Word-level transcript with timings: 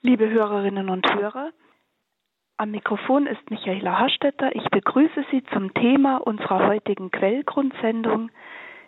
Liebe 0.00 0.30
Hörerinnen 0.30 0.90
und 0.90 1.12
Hörer, 1.12 1.50
am 2.56 2.70
Mikrofon 2.70 3.26
ist 3.26 3.50
Michaela 3.50 3.98
Hastetter. 3.98 4.54
Ich 4.54 4.64
begrüße 4.70 5.24
Sie 5.32 5.42
zum 5.52 5.74
Thema 5.74 6.18
unserer 6.18 6.68
heutigen 6.68 7.10
Quellgrundsendung 7.10 8.30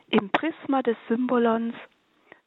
im 0.09 0.31
Prisma 0.31 0.83
des 0.83 0.97
Symbolons 1.09 1.75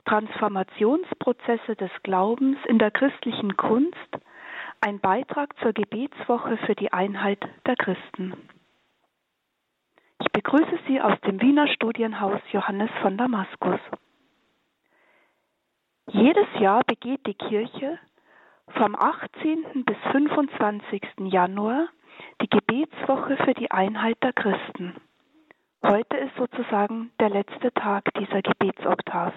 Transformationsprozesse 0.06 1.76
des 1.76 1.92
Glaubens 2.04 2.58
in 2.66 2.80
der 2.80 2.92
christlichen 2.92 3.58
Kunst, 3.58 3.98
ein 4.80 5.02
Beitrag 5.02 5.58
zur 5.60 5.74
Gebetswoche 5.74 6.56
für 6.66 6.76
die 6.76 6.94
Einheit 6.94 7.46
der 7.68 7.76
Christen. 7.76 8.34
Ich 10.22 10.32
begrüße 10.32 10.80
Sie 10.88 11.02
aus 11.02 11.20
dem 11.28 11.42
Wiener 11.42 11.68
Studienhaus 11.68 12.40
Johannes 12.54 12.92
von 13.02 13.18
Damaskus. 13.18 13.82
Jedes 16.08 16.48
Jahr 16.60 16.82
begeht 16.86 17.28
die 17.28 17.34
Kirche 17.34 18.00
vom 18.72 18.96
18. 18.96 19.84
bis 19.86 19.98
25. 20.12 21.02
Januar 21.32 21.90
die 22.42 22.50
Gebetswoche 22.50 23.38
für 23.38 23.54
die 23.54 23.72
Einheit 23.72 24.18
der 24.24 24.34
Christen. 24.34 24.96
Heute 25.86 26.18
ist 26.18 26.36
sozusagen 26.38 27.12
der 27.20 27.30
letzte 27.30 27.74
Tag 27.74 28.06
dieser 28.18 28.42
Gebetsoktav. 28.42 29.34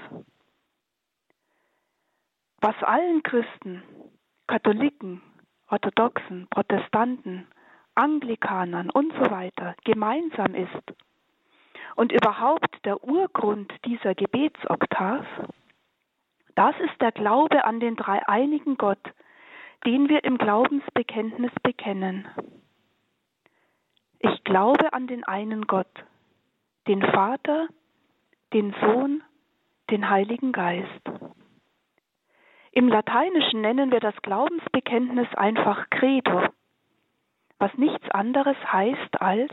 Was 2.61 2.75
allen 2.83 3.23
Christen, 3.23 3.83
Katholiken, 4.47 5.23
Orthodoxen, 5.69 6.47
Protestanten, 6.49 7.49
Anglikanern 7.95 8.91
und 8.91 9.13
so 9.15 9.30
weiter 9.30 9.74
gemeinsam 9.85 10.55
ist 10.55 10.95
und 11.97 12.13
überhaupt 12.13 12.85
der 12.85 13.02
Urgrund 13.02 13.73
dieser 13.85 14.15
Gebetsoktav, 14.15 15.27
das 16.55 16.74
ist 16.80 17.01
der 17.02 17.13
Glaube 17.13 17.65
an 17.65 17.80
den 17.80 17.97
dreieinigen 17.97 18.77
Gott, 18.77 18.99
den 19.87 20.09
wir 20.09 20.25
im 20.25 20.37
Glaubensbekenntnis 20.37 21.53
bekennen. 21.63 22.27
Ich 24.19 24.43
glaube 24.43 24.93
an 24.93 25.07
den 25.07 25.23
einen 25.23 25.69
Gott, 25.69 26.05
den 26.88 27.02
Vater, 27.02 27.69
den 28.52 28.75
Sohn, 28.80 29.23
den 29.91 30.10
Heiligen 30.10 30.51
Geist. 30.51 30.88
Im 32.73 32.88
Lateinischen 32.88 33.60
nennen 33.60 33.93
wir 33.93 34.01
das 34.01 34.16
Glaubensbekenntnis 34.23 35.29
einfach 35.35 35.88
Credo, 35.91 36.49
was 37.59 37.73
nichts 37.75 38.10
anderes 38.10 38.57
heißt 38.71 39.21
als 39.21 39.53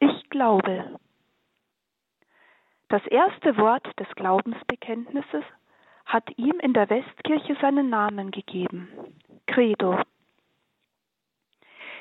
ich 0.00 0.30
glaube. 0.30 0.98
Das 2.88 3.06
erste 3.06 3.56
Wort 3.56 3.86
des 4.00 4.08
Glaubensbekenntnisses 4.16 5.44
hat 6.06 6.28
ihm 6.36 6.58
in 6.58 6.72
der 6.72 6.90
Westkirche 6.90 7.56
seinen 7.60 7.88
Namen 7.88 8.32
gegeben, 8.32 8.88
Credo. 9.46 10.00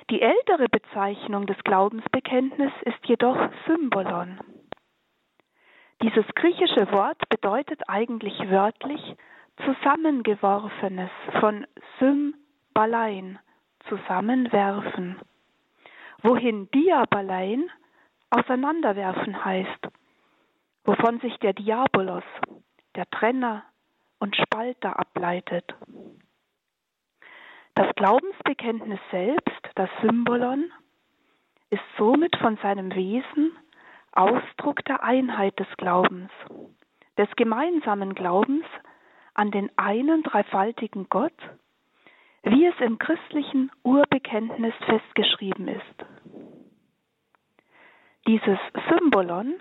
Die 0.10 0.22
ältere 0.22 0.68
Bezeichnung 0.70 1.46
des 1.46 1.58
Glaubensbekenntnisses 1.64 2.82
ist 2.86 3.06
jedoch 3.06 3.38
Symbolon. 3.68 4.40
Dieses 6.02 6.26
griechische 6.36 6.92
Wort 6.92 7.28
bedeutet 7.30 7.82
eigentlich 7.88 8.38
wörtlich 8.50 9.02
zusammengeworfenes 9.66 11.12
von 11.40 11.68
Symbalein, 12.00 13.40
zusammenwerfen, 13.88 15.20
wohin 16.24 16.70
Diabalein 16.72 17.70
auseinanderwerfen 18.30 19.44
heißt, 19.44 19.88
wovon 20.86 21.20
sich 21.20 21.38
der 21.40 21.54
Diabolos, 21.54 22.24
der 22.96 23.10
Trenner, 23.10 23.64
und 24.20 24.36
Spalter 24.36 25.00
ableitet. 25.00 25.74
Das 27.80 27.96
Glaubensbekenntnis 27.96 29.00
selbst, 29.10 29.70
das 29.76 29.90
Symbolon, 30.02 30.70
ist 31.70 31.82
somit 31.98 32.36
von 32.36 32.58
seinem 32.58 32.94
Wesen 32.94 33.58
Ausdruck 34.12 34.84
der 34.84 35.02
Einheit 35.02 35.58
des 35.58 35.68
Glaubens, 35.78 36.30
des 37.18 37.30
gemeinsamen 37.38 38.16
Glaubens 38.16 38.66
an 39.34 39.52
den 39.52 39.72
einen 39.78 40.24
dreifaltigen 40.24 41.08
Gott, 41.08 41.32
wie 42.44 42.66
es 42.66 42.78
im 42.82 43.00
christlichen 43.00 43.72
Urbekenntnis 43.84 44.74
festgeschrieben 44.86 45.70
ist. 45.70 46.06
Dieses 48.28 48.60
Symbolon 48.90 49.54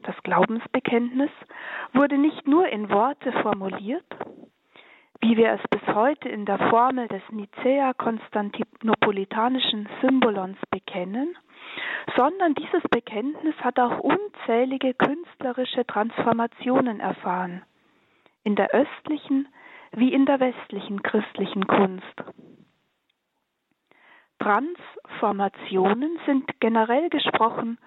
das 0.00 0.16
Glaubensbekenntnis 0.24 1.30
wurde 1.92 2.18
nicht 2.18 2.48
nur 2.48 2.66
in 2.68 2.90
Worte 2.90 3.30
formuliert, 3.42 4.04
wie 5.24 5.36
wir 5.38 5.52
es 5.52 5.62
bis 5.70 5.80
heute 5.94 6.28
in 6.28 6.44
der 6.44 6.58
Formel 6.68 7.08
des 7.08 7.22
Nicäa-Konstantinopolitanischen 7.30 9.88
Symbolons 10.02 10.58
bekennen, 10.70 11.34
sondern 12.14 12.54
dieses 12.54 12.82
Bekenntnis 12.90 13.54
hat 13.60 13.78
auch 13.78 14.00
unzählige 14.00 14.92
künstlerische 14.92 15.86
Transformationen 15.86 17.00
erfahren, 17.00 17.62
in 18.42 18.54
der 18.54 18.74
östlichen 18.74 19.48
wie 19.92 20.12
in 20.12 20.26
der 20.26 20.40
westlichen 20.40 21.02
christlichen 21.02 21.66
Kunst. 21.68 22.22
Transformationen 24.40 26.18
sind 26.26 26.60
generell 26.60 27.08
gesprochen 27.08 27.78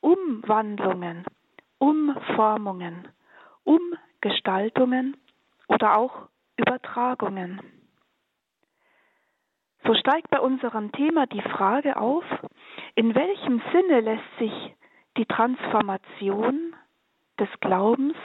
Umwandlungen 0.00 1.24
Umformungen, 1.78 3.08
Umgestaltungen 3.64 5.16
oder 5.66 5.96
auch 5.96 6.28
Übertragungen. 6.56 7.60
So 9.84 9.94
steigt 9.94 10.30
bei 10.30 10.40
unserem 10.40 10.92
Thema 10.92 11.26
die 11.26 11.42
Frage 11.42 11.96
auf, 11.96 12.24
in 12.94 13.14
welchem 13.14 13.60
Sinne 13.72 14.00
lässt 14.00 14.38
sich 14.38 14.74
die 15.16 15.26
Transformation 15.26 16.74
des 17.38 17.48
Glaubens 17.60 18.16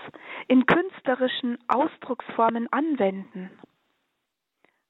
in 0.48 0.66
künstlerischen 0.66 1.58
Ausdrucksformen 1.68 2.72
anwenden. 2.72 3.52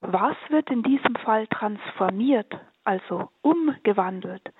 Was 0.02 0.38
wird 0.50 0.70
in 0.70 0.84
diesem 0.84 1.16
Fall 1.16 1.48
transformiert, 1.48 2.54
also 2.84 3.30
umgewandelt, 3.42 4.54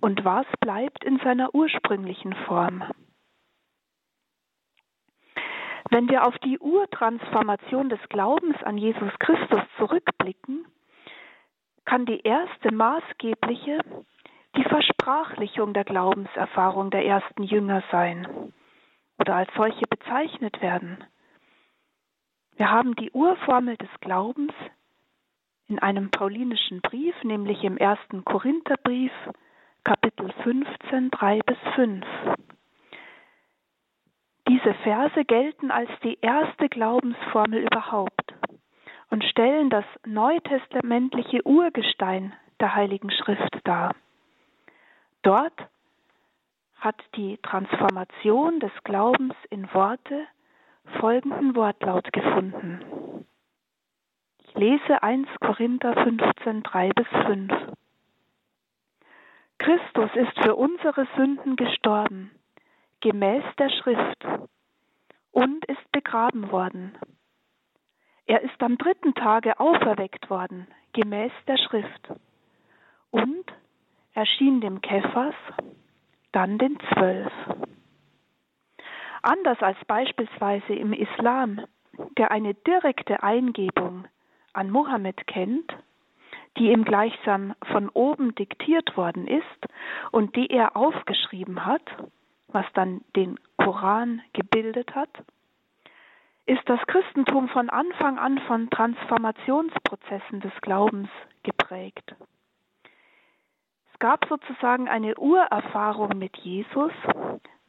und 0.00 0.24
was 0.24 0.46
bleibt 0.60 1.04
in 1.04 1.18
seiner 1.18 1.54
ursprünglichen 1.54 2.34
Form? 2.46 2.84
Wenn 5.96 6.10
wir 6.10 6.26
auf 6.26 6.36
die 6.40 6.58
Urtransformation 6.58 7.88
des 7.88 7.98
Glaubens 8.10 8.62
an 8.64 8.76
Jesus 8.76 9.10
Christus 9.18 9.62
zurückblicken, 9.78 10.66
kann 11.86 12.04
die 12.04 12.20
erste 12.20 12.70
maßgebliche 12.70 13.78
die 14.58 14.64
Versprachlichung 14.64 15.72
der 15.72 15.84
Glaubenserfahrung 15.84 16.90
der 16.90 17.06
ersten 17.06 17.44
Jünger 17.44 17.82
sein 17.90 18.52
oder 19.18 19.36
als 19.36 19.48
solche 19.56 19.86
bezeichnet 19.86 20.60
werden. 20.60 21.02
Wir 22.56 22.70
haben 22.70 22.94
die 22.96 23.10
Urformel 23.12 23.78
des 23.78 23.88
Glaubens 24.00 24.52
in 25.66 25.78
einem 25.78 26.10
paulinischen 26.10 26.82
Brief, 26.82 27.14
nämlich 27.24 27.64
im 27.64 27.78
ersten 27.78 28.22
Korintherbrief, 28.22 29.12
Kapitel 29.82 30.30
15, 30.42 31.10
3 31.10 31.38
bis 31.38 31.58
5. 31.74 32.04
Diese 34.48 34.74
Verse 34.74 35.24
gelten 35.24 35.72
als 35.72 35.90
die 36.04 36.18
erste 36.20 36.68
Glaubensformel 36.68 37.64
überhaupt 37.64 38.34
und 39.10 39.24
stellen 39.24 39.70
das 39.70 39.84
neutestamentliche 40.06 41.44
Urgestein 41.44 42.32
der 42.60 42.74
Heiligen 42.76 43.10
Schrift 43.10 43.58
dar. 43.64 43.94
Dort 45.22 45.68
hat 46.78 47.02
die 47.16 47.38
Transformation 47.38 48.60
des 48.60 48.70
Glaubens 48.84 49.34
in 49.50 49.72
Worte 49.74 50.26
folgenden 51.00 51.56
Wortlaut 51.56 52.12
gefunden. 52.12 53.26
Ich 54.44 54.54
lese 54.54 55.02
1 55.02 55.28
Korinther 55.40 55.92
15, 56.04 56.62
3 56.62 56.90
bis 56.90 57.08
5. 57.26 57.52
Christus 59.58 60.10
ist 60.14 60.38
für 60.44 60.54
unsere 60.54 61.08
Sünden 61.16 61.56
gestorben 61.56 62.30
gemäß 63.00 63.44
der 63.58 63.70
Schrift 63.70 64.24
und 65.32 65.64
ist 65.66 65.92
begraben 65.92 66.50
worden. 66.50 66.96
Er 68.26 68.42
ist 68.42 68.60
am 68.62 68.76
dritten 68.78 69.14
Tage 69.14 69.60
auferweckt 69.60 70.28
worden, 70.30 70.66
gemäß 70.92 71.32
der 71.46 71.58
Schrift, 71.58 72.08
und 73.10 73.44
erschien 74.14 74.60
dem 74.60 74.80
Kephas, 74.80 75.34
dann 76.32 76.58
den 76.58 76.78
Zwölf. 76.92 77.32
Anders 79.22 79.60
als 79.60 79.78
beispielsweise 79.86 80.74
im 80.74 80.92
Islam, 80.92 81.60
der 82.18 82.30
eine 82.30 82.54
direkte 82.54 83.22
Eingebung 83.22 84.06
an 84.52 84.70
Mohammed 84.70 85.26
kennt, 85.26 85.72
die 86.58 86.70
ihm 86.70 86.84
gleichsam 86.84 87.54
von 87.70 87.88
oben 87.90 88.34
diktiert 88.34 88.96
worden 88.96 89.26
ist 89.26 89.66
und 90.10 90.34
die 90.36 90.48
er 90.48 90.76
aufgeschrieben 90.76 91.66
hat, 91.66 91.82
was 92.48 92.66
dann 92.74 93.02
den 93.14 93.38
Koran 93.56 94.22
gebildet 94.32 94.94
hat, 94.94 95.10
ist 96.46 96.62
das 96.66 96.80
Christentum 96.86 97.48
von 97.48 97.70
Anfang 97.70 98.18
an 98.18 98.38
von 98.46 98.70
Transformationsprozessen 98.70 100.40
des 100.40 100.52
Glaubens 100.60 101.08
geprägt. 101.42 102.14
Es 103.92 103.98
gab 103.98 104.26
sozusagen 104.28 104.88
eine 104.88 105.16
Urerfahrung 105.16 106.16
mit 106.18 106.36
Jesus, 106.36 106.92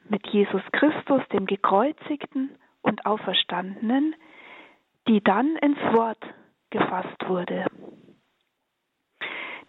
mit 0.09 0.27
Jesus 0.27 0.61
Christus, 0.73 1.21
dem 1.29 1.47
gekreuzigten 1.47 2.51
und 2.81 3.05
auferstandenen, 3.05 4.15
die 5.07 5.21
dann 5.23 5.55
ins 5.57 5.79
Wort 5.93 6.23
gefasst 6.69 7.27
wurde. 7.27 7.65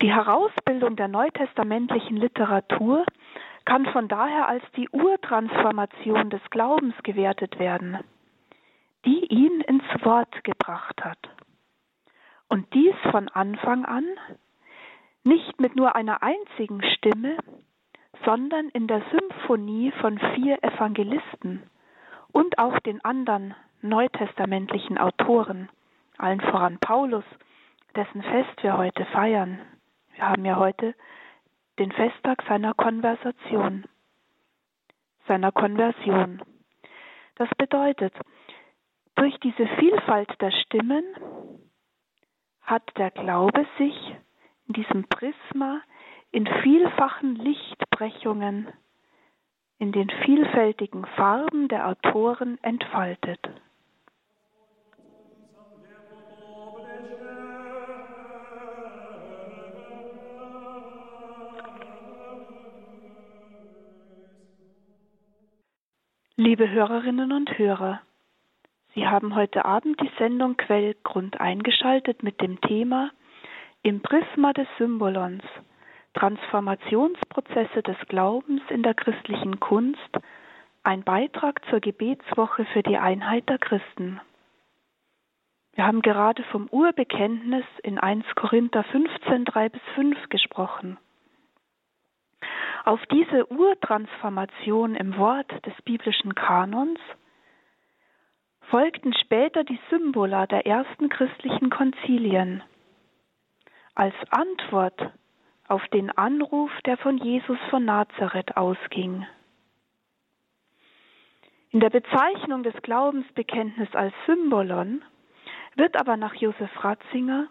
Die 0.03 0.13
Herausbildung 0.13 0.97
der 0.97 1.09
neutestamentlichen 1.09 2.17
Literatur 2.17 3.05
kann 3.69 3.85
von 3.85 4.09
daher 4.09 4.49
als 4.49 4.65
die 4.77 4.89
Urtransformation 4.89 6.31
des 6.31 6.41
Glaubens 6.49 6.95
gewertet 7.03 7.59
werden, 7.59 7.99
die 9.05 9.27
ihn 9.27 9.61
ins 9.61 9.85
Wort 10.03 10.43
gebracht 10.43 11.05
hat. 11.05 11.19
Und 12.49 12.73
dies 12.73 12.95
von 13.11 13.29
Anfang 13.29 13.85
an, 13.85 14.07
nicht 15.23 15.61
mit 15.61 15.77
nur 15.77 15.95
einer 15.95 16.23
einzigen 16.23 16.83
Stimme, 16.95 17.37
sondern 18.25 18.71
in 18.71 18.87
der 18.87 19.03
Symphonie 19.11 19.93
von 20.01 20.19
vier 20.35 20.65
Evangelisten 20.65 21.63
und 22.33 22.59
auch 22.59 22.79
den 22.79 23.05
anderen 23.05 23.55
neutestamentlichen 23.83 24.97
Autoren, 24.97 25.69
allen 26.17 26.41
voran 26.41 26.79
Paulus, 26.79 27.25
dessen 27.95 28.23
Fest 28.23 28.63
wir 28.63 28.79
heute 28.79 29.05
feiern. 29.13 29.59
Wir 30.15 30.27
haben 30.27 30.47
ja 30.47 30.57
heute 30.57 30.95
den 31.79 31.93
Festtag 31.93 32.43
seiner 32.49 32.75
Konversation, 32.75 33.85
seiner 35.27 35.53
Konversion. 35.53 36.43
Das 37.37 37.49
bedeutet, 37.57 38.15
durch 39.15 39.39
diese 39.41 39.67
Vielfalt 39.79 40.31
der 40.41 40.51
Stimmen 40.51 41.05
hat 42.63 42.83
der 42.97 43.11
Glaube 43.11 43.67
sich 43.79 44.15
in 44.67 44.75
diesem 44.75 45.09
Prisma 45.09 45.81
in 46.31 46.47
vielfachen 46.63 47.37
Lichtbrechungen, 47.37 48.69
in 49.79 49.93
den 49.93 50.11
vielfältigen 50.25 51.07
Farben 51.17 51.69
der 51.69 51.89
Autoren 51.89 52.59
entfaltet. 52.63 53.41
Liebe 66.41 66.71
Hörerinnen 66.71 67.33
und 67.33 67.59
Hörer, 67.59 68.01
Sie 68.95 69.09
haben 69.09 69.35
heute 69.35 69.65
Abend 69.65 70.01
die 70.01 70.11
Sendung 70.19 70.57
Quellgrund 70.57 71.41
eingeschaltet 71.41 72.23
mit 72.23 72.41
dem 72.41 72.61
Thema 72.61 73.11
Im 73.83 74.03
Prisma 74.03 74.53
des 74.53 74.69
Symbolons 74.79 75.43
Transformationsprozesse 76.15 77.83
des 77.83 77.97
Glaubens 78.07 78.63
in 78.69 78.85
der 78.85 78.95
christlichen 78.95 79.59
Kunst, 79.59 79.99
ein 80.85 81.03
Beitrag 81.03 81.61
zur 81.71 81.81
Gebetswoche 81.81 82.67
für 82.67 82.85
die 82.85 82.99
Einheit 82.99 83.49
der 83.49 83.59
Christen. 83.59 84.21
Wir 85.75 85.89
haben 85.89 86.03
gerade 86.03 86.45
vom 86.53 86.69
Urbekenntnis 86.69 87.65
in 87.83 87.99
1 87.99 88.25
Korinther 88.37 88.85
15, 88.85 89.45
3 89.45 89.71
bis 89.71 89.83
5 89.97 90.29
gesprochen. 90.29 90.99
Auf 92.89 93.05
diese 93.13 93.53
Urtransformation 93.53 94.95
im 94.95 95.19
Wort 95.19 95.51
des 95.67 95.75
biblischen 95.85 96.35
Kanons 96.35 96.99
folgten 98.71 99.13
später 99.13 99.63
die 99.63 99.79
Symbola 99.91 100.47
der 100.47 100.67
ersten 100.67 101.11
christlichen 101.11 101.69
Konzilien. 101.69 102.63
Als 103.95 104.15
Antwort 104.31 105.13
auf 105.67 105.87
den 105.89 106.11
Anruf, 106.17 106.71
der 106.87 106.97
von 106.97 107.19
Jesus 107.19 107.59
von 107.69 107.85
Nazareth 107.85 108.57
ausging. 108.57 109.27
In 111.73 111.81
der 111.81 111.91
Bezeichnung 111.91 112.63
des 112.63 112.81
Glaubensbekenntnisses 112.81 113.95
als 113.95 114.15
Symbolon 114.25 115.05
wird 115.75 115.95
aber 116.01 116.17
nach 116.17 116.37
Josef 116.37 116.71
Ratzinger 116.83 117.49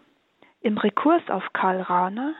im 0.62 0.78
Rekurs 0.78 1.22
auf 1.30 1.44
Karl 1.52 1.80
Rahner 1.80 2.34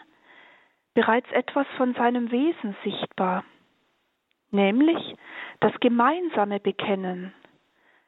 bereits 0.98 1.30
etwas 1.30 1.64
von 1.76 1.94
seinem 1.94 2.32
Wesen 2.32 2.74
sichtbar, 2.82 3.44
nämlich 4.50 5.14
das 5.60 5.72
gemeinsame 5.78 6.58
Bekennen, 6.58 7.32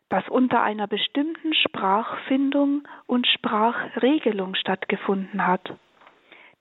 das 0.09 0.29
unter 0.29 0.61
einer 0.63 0.89
bestimmten 0.89 1.55
Sprachfindung 1.55 2.83
und 3.07 3.29
Sprachregelung 3.29 4.57
stattgefunden 4.57 5.47
hat, 5.47 5.73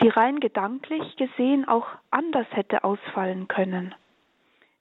die 0.04 0.10
rein 0.10 0.40
gedanklich 0.40 1.16
gesehen 1.16 1.68
auch 1.68 1.88
anders 2.12 2.46
hätte 2.52 2.84
ausfallen 2.84 3.48
können, 3.48 3.96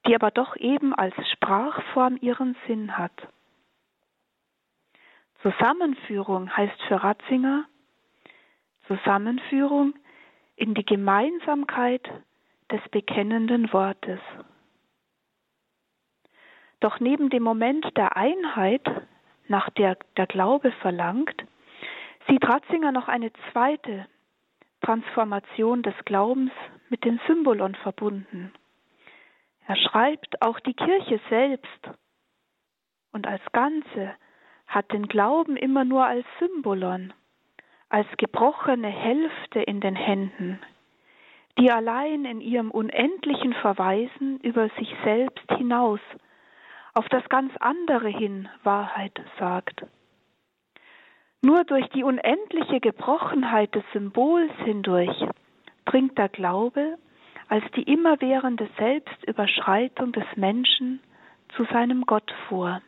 die 0.06 0.14
aber 0.14 0.30
doch 0.30 0.54
eben 0.56 0.94
als 0.94 1.14
Sprachform 1.30 2.18
ihren 2.20 2.56
Sinn 2.66 2.98
hat. 2.98 3.26
Zusammenführung 5.40 6.54
heißt 6.54 6.82
für 6.82 7.02
Ratzinger 7.02 7.64
Zusammenführung 8.86 9.94
in 10.58 10.74
die 10.74 10.84
Gemeinsamkeit 10.84 12.02
des 12.70 12.80
bekennenden 12.90 13.72
Wortes. 13.72 14.18
Doch 16.80 16.98
neben 17.00 17.30
dem 17.30 17.44
Moment 17.44 17.96
der 17.96 18.16
Einheit, 18.16 18.84
nach 19.46 19.70
der 19.70 19.96
der 20.16 20.26
Glaube 20.26 20.72
verlangt, 20.82 21.44
sieht 22.28 22.46
Ratzinger 22.46 22.92
noch 22.92 23.08
eine 23.08 23.32
zweite 23.52 24.06
Transformation 24.82 25.82
des 25.82 25.94
Glaubens 26.04 26.52
mit 26.88 27.04
den 27.04 27.20
Symbolon 27.26 27.74
verbunden. 27.76 28.52
Er 29.66 29.76
schreibt, 29.76 30.42
auch 30.42 30.58
die 30.60 30.74
Kirche 30.74 31.20
selbst 31.28 31.90
und 33.12 33.26
als 33.26 33.42
Ganze 33.52 34.14
hat 34.66 34.92
den 34.92 35.06
Glauben 35.06 35.56
immer 35.56 35.84
nur 35.84 36.04
als 36.04 36.26
Symbolon, 36.38 37.12
als 37.88 38.06
gebrochene 38.16 38.88
Hälfte 38.88 39.60
in 39.60 39.80
den 39.80 39.96
Händen, 39.96 40.60
die 41.58 41.70
allein 41.70 42.24
in 42.24 42.40
ihrem 42.40 42.70
unendlichen 42.70 43.54
Verweisen 43.54 44.38
über 44.40 44.68
sich 44.78 44.94
selbst 45.04 45.50
hinaus 45.56 46.00
auf 46.94 47.08
das 47.08 47.28
ganz 47.28 47.52
andere 47.58 48.08
hin 48.08 48.48
Wahrheit 48.62 49.20
sagt. 49.38 49.86
Nur 51.40 51.64
durch 51.64 51.86
die 51.90 52.02
unendliche 52.02 52.80
Gebrochenheit 52.80 53.74
des 53.74 53.84
Symbols 53.92 54.52
hindurch 54.64 55.16
dringt 55.84 56.18
der 56.18 56.28
Glaube 56.28 56.98
als 57.48 57.64
die 57.76 57.84
immerwährende 57.84 58.68
Selbstüberschreitung 58.76 60.12
des 60.12 60.24
Menschen 60.36 61.00
zu 61.56 61.64
seinem 61.64 62.04
Gott 62.04 62.30
vor. 62.48 62.82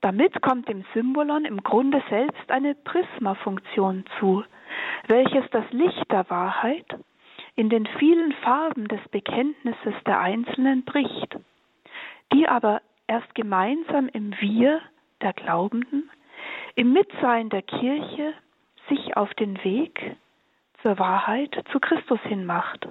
Damit 0.00 0.40
kommt 0.42 0.68
dem 0.68 0.84
Symbolon 0.94 1.44
im 1.44 1.62
Grunde 1.62 2.02
selbst 2.08 2.50
eine 2.50 2.74
Prismafunktion 2.74 4.04
zu, 4.18 4.44
welches 5.08 5.48
das 5.50 5.64
Licht 5.72 6.10
der 6.10 6.28
Wahrheit 6.30 6.86
in 7.56 7.68
den 7.68 7.86
vielen 7.98 8.32
Farben 8.44 8.86
des 8.86 9.00
Bekenntnisses 9.10 9.94
der 10.06 10.20
Einzelnen 10.20 10.84
bricht, 10.84 11.36
die 12.32 12.46
aber 12.46 12.80
erst 13.08 13.34
gemeinsam 13.34 14.08
im 14.08 14.32
Wir 14.38 14.80
der 15.20 15.32
Glaubenden, 15.32 16.08
im 16.76 16.92
Mitsein 16.92 17.48
der 17.48 17.62
Kirche 17.62 18.34
sich 18.88 19.16
auf 19.16 19.34
den 19.34 19.62
Weg 19.64 20.16
zur 20.82 20.98
Wahrheit 21.00 21.60
zu 21.72 21.80
Christus 21.80 22.20
hin 22.22 22.46
macht. 22.46 22.88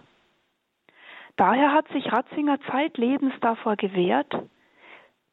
Daher 1.38 1.72
hat 1.72 1.88
sich 1.90 2.12
Ratzinger 2.12 2.60
zeitlebens 2.70 3.34
davor 3.40 3.78
gewehrt, 3.78 4.34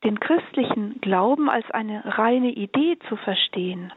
den 0.05 0.21
christlichen 0.21 1.01
Glauben 1.01 1.49
als 1.49 1.69
eine 1.71 2.03
reine 2.19 2.51
Idee 2.51 2.99
zu 3.09 3.17
verstehen. 3.17 3.93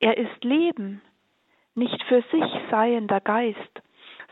Er 0.00 0.18
ist 0.18 0.44
Leben, 0.44 1.00
nicht 1.74 2.02
für 2.04 2.22
sich 2.32 2.44
seiender 2.70 3.20
Geist, 3.20 3.82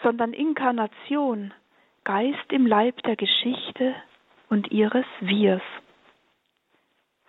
sondern 0.02 0.32
Inkarnation, 0.32 1.54
Geist 2.04 2.52
im 2.52 2.66
Leib 2.66 3.02
der 3.04 3.16
Geschichte 3.16 3.94
und 4.48 4.70
ihres 4.70 5.06
Wirs. 5.20 5.62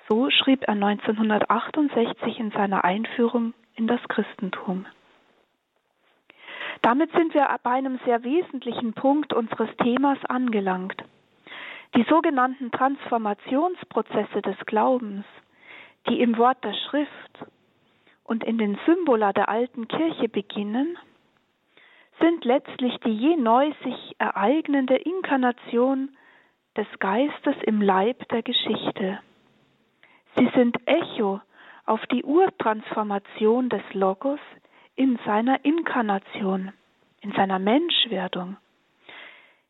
So 0.07 0.29
schrieb 0.29 0.63
er 0.63 0.73
1968 0.73 2.39
in 2.39 2.51
seiner 2.51 2.83
Einführung 2.83 3.53
in 3.75 3.87
das 3.87 4.01
Christentum. 4.07 4.85
Damit 6.81 7.11
sind 7.11 7.33
wir 7.33 7.49
bei 7.63 7.71
einem 7.71 7.99
sehr 8.05 8.23
wesentlichen 8.23 8.93
Punkt 8.93 9.33
unseres 9.33 9.69
Themas 9.77 10.23
angelangt. 10.25 11.03
Die 11.95 12.03
sogenannten 12.09 12.71
Transformationsprozesse 12.71 14.41
des 14.41 14.57
Glaubens, 14.65 15.25
die 16.07 16.21
im 16.21 16.37
Wort 16.37 16.63
der 16.63 16.73
Schrift 16.73 17.45
und 18.23 18.43
in 18.43 18.57
den 18.57 18.77
Symbola 18.85 19.33
der 19.33 19.49
alten 19.49 19.87
Kirche 19.87 20.29
beginnen, 20.29 20.97
sind 22.19 22.45
letztlich 22.45 22.97
die 23.05 23.15
je 23.15 23.35
neu 23.35 23.71
sich 23.83 24.15
ereignende 24.17 24.95
Inkarnation 24.95 26.09
des 26.75 26.87
Geistes 26.99 27.55
im 27.63 27.81
Leib 27.81 28.27
der 28.29 28.43
Geschichte. 28.43 29.19
Sie 30.35 30.49
sind 30.55 30.77
Echo 30.85 31.41
auf 31.85 32.05
die 32.07 32.23
Urtransformation 32.23 33.69
des 33.69 33.81
Logos 33.93 34.39
in 34.95 35.17
seiner 35.25 35.63
Inkarnation, 35.63 36.73
in 37.21 37.31
seiner 37.33 37.59
Menschwerdung, 37.59 38.57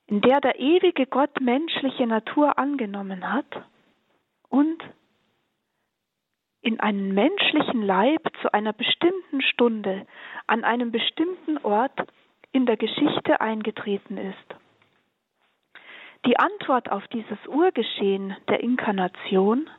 in 0.08 0.22
der 0.22 0.42
der 0.42 0.60
ewige 0.60 1.06
Gott 1.06 1.40
menschliche 1.42 2.08
Natur 2.08 2.58
angenommen 2.58 3.32
hat 3.32 3.64
und 4.50 4.82
in 6.62 6.80
einen 6.80 7.14
menschlichen 7.14 7.82
Leib 7.82 8.22
zu 8.42 8.54
einer 8.54 8.74
bestimmten 8.74 9.42
Stunde 9.42 10.08
an 10.48 10.64
einem 10.64 10.92
bestimmten 10.92 11.58
Ort 11.60 12.08
in 12.52 12.66
der 12.66 12.78
Geschichte 12.78 13.42
eingetreten 13.42 14.18
ist. 14.18 14.56
Die 16.26 16.40
Antwort 16.40 16.92
auf 16.92 17.08
dieses 17.10 17.38
Urgeschehen 17.48 18.36
der 18.50 18.62
Inkarnation 18.62 19.70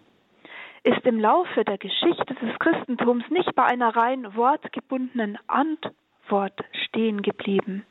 ist 0.83 1.05
im 1.05 1.19
Laufe 1.21 1.65
der 1.65 1.79
Geschichte 1.79 2.35
des 2.35 2.59
Christentums 2.59 3.25
nicht 3.31 3.55
bei 3.55 3.65
einer 3.65 3.95
rein 3.97 4.35
wortgebundenen 4.37 5.39
Antwort 5.47 6.59
stehen 6.85 7.23
geblieben. 7.23 7.85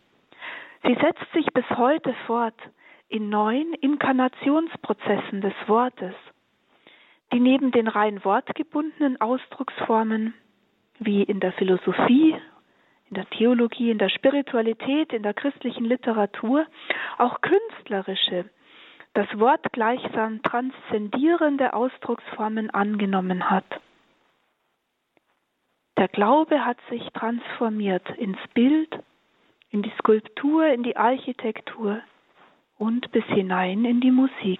Sie 0.83 0.95
setzt 0.95 1.31
sich 1.33 1.45
bis 1.53 1.69
heute 1.71 2.13
fort 2.25 2.59
in 3.09 3.29
neuen 3.29 3.73
Inkarnationsprozessen 3.73 5.41
des 5.41 5.53
Wortes, 5.67 6.13
die 7.33 7.39
neben 7.39 7.71
den 7.71 7.87
rein 7.87 8.23
wortgebundenen 8.23 9.19
Ausdrucksformen 9.19 10.33
wie 10.99 11.23
in 11.23 11.39
der 11.39 11.53
Philosophie, 11.53 12.35
in 13.09 13.15
der 13.15 13.29
Theologie, 13.29 13.91
in 13.91 13.97
der 13.97 14.09
Spiritualität, 14.09 15.13
in 15.13 15.23
der 15.23 15.33
christlichen 15.33 15.85
Literatur 15.85 16.65
auch 17.17 17.39
künstlerische, 17.41 18.49
das 19.13 19.27
Wort 19.39 19.71
gleichsam 19.71 20.41
transzendierende 20.43 21.73
Ausdrucksformen 21.73 22.69
angenommen 22.69 23.49
hat. 23.49 23.65
Der 25.97 26.07
Glaube 26.07 26.63
hat 26.63 26.77
sich 26.89 27.03
transformiert 27.13 28.07
ins 28.17 28.37
Bild, 28.53 28.89
in 29.69 29.81
die 29.81 29.91
Skulptur, 29.99 30.67
in 30.67 30.83
die 30.83 30.95
Architektur 30.95 32.01
und 32.77 33.11
bis 33.11 33.25
hinein 33.25 33.85
in 33.85 33.99
die 33.99 34.11
Musik. 34.11 34.59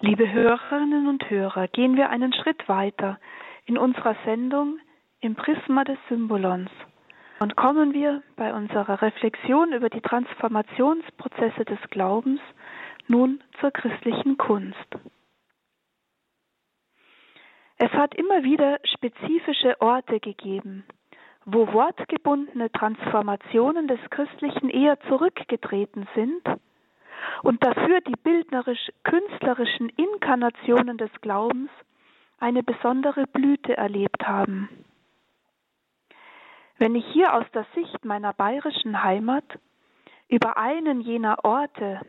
Liebe 0.00 0.30
Hörerinnen 0.30 1.08
und 1.08 1.30
Hörer, 1.30 1.66
gehen 1.68 1.96
wir 1.96 2.10
einen 2.10 2.32
Schritt 2.34 2.68
weiter 2.68 3.18
in 3.64 3.78
unserer 3.78 4.14
Sendung 4.24 4.78
im 5.20 5.34
Prisma 5.34 5.84
des 5.84 5.98
Symbolons 6.08 6.70
und 7.40 7.56
kommen 7.56 7.92
wir 7.92 8.22
bei 8.36 8.52
unserer 8.52 9.02
Reflexion 9.02 9.72
über 9.72 9.90
die 9.90 10.00
Transformationsprozesse 10.00 11.64
des 11.64 11.78
Glaubens 11.90 12.40
nun 13.08 13.42
zur 13.60 13.70
christlichen 13.70 14.38
Kunst. 14.38 14.76
Es 17.76 17.90
hat 17.92 18.14
immer 18.14 18.44
wieder 18.44 18.78
spezifische 18.84 19.80
Orte 19.80 20.20
gegeben, 20.20 20.84
wo 21.44 21.72
wortgebundene 21.72 22.70
Transformationen 22.70 23.88
des 23.88 23.98
Christlichen 24.10 24.70
eher 24.70 24.98
zurückgetreten 25.08 26.06
sind 26.14 26.42
und 27.42 27.62
dafür 27.64 28.00
die 28.00 28.16
bildnerisch-künstlerischen 28.22 29.90
Inkarnationen 29.90 30.98
des 30.98 31.10
Glaubens 31.20 31.70
eine 32.38 32.62
besondere 32.62 33.26
Blüte 33.26 33.76
erlebt 33.76 34.26
haben. 34.26 34.68
Wenn 36.84 36.96
ich 36.96 37.06
hier 37.14 37.32
aus 37.32 37.46
der 37.54 37.64
Sicht 37.74 38.04
meiner 38.04 38.34
bayerischen 38.34 39.02
Heimat 39.02 39.58
über 40.28 40.58
einen 40.58 41.00
jener 41.00 41.42
Orte 41.42 42.02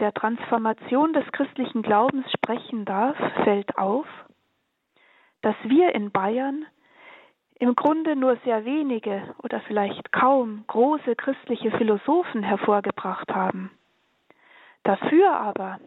der 0.00 0.12
Transformation 0.12 1.12
des 1.12 1.30
christlichen 1.30 1.82
Glaubens 1.82 2.26
sprechen 2.32 2.84
darf, 2.84 3.16
fällt 3.44 3.78
auf, 3.78 4.06
dass 5.42 5.54
wir 5.62 5.94
in 5.94 6.10
Bayern 6.10 6.66
im 7.60 7.76
Grunde 7.76 8.16
nur 8.16 8.36
sehr 8.44 8.64
wenige 8.64 9.32
oder 9.44 9.60
vielleicht 9.60 10.10
kaum 10.10 10.64
große 10.66 11.14
christliche 11.14 11.70
Philosophen 11.70 12.42
hervorgebracht 12.42 13.32
haben. 13.32 13.70
Dafür 14.82 15.34
aber 15.34 15.78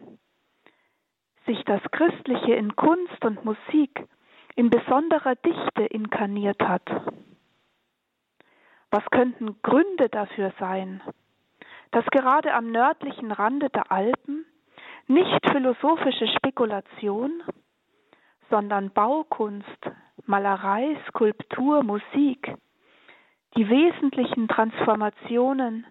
sich 1.44 1.62
das 1.66 1.82
Christliche 1.90 2.54
in 2.54 2.74
Kunst 2.74 3.22
und 3.22 3.44
Musik 3.44 4.08
in 4.56 4.70
besonderer 4.70 5.34
Dichte 5.34 5.82
inkarniert 5.84 6.62
hat. 6.62 6.90
Was 8.94 9.04
könnten 9.10 9.60
Gründe 9.62 10.08
dafür 10.08 10.52
sein, 10.60 11.02
dass 11.90 12.04
gerade 12.12 12.54
am 12.54 12.70
nördlichen 12.70 13.32
Rande 13.32 13.68
der 13.68 13.90
Alpen 13.90 14.46
nicht 15.08 15.50
philosophische 15.50 16.28
Spekulation, 16.28 17.42
sondern 18.50 18.92
Baukunst, 18.92 19.66
Malerei, 20.26 20.96
Skulptur, 21.08 21.82
Musik 21.82 22.54
die 23.56 23.68
wesentlichen 23.68 24.46
Transformationen 24.46 25.84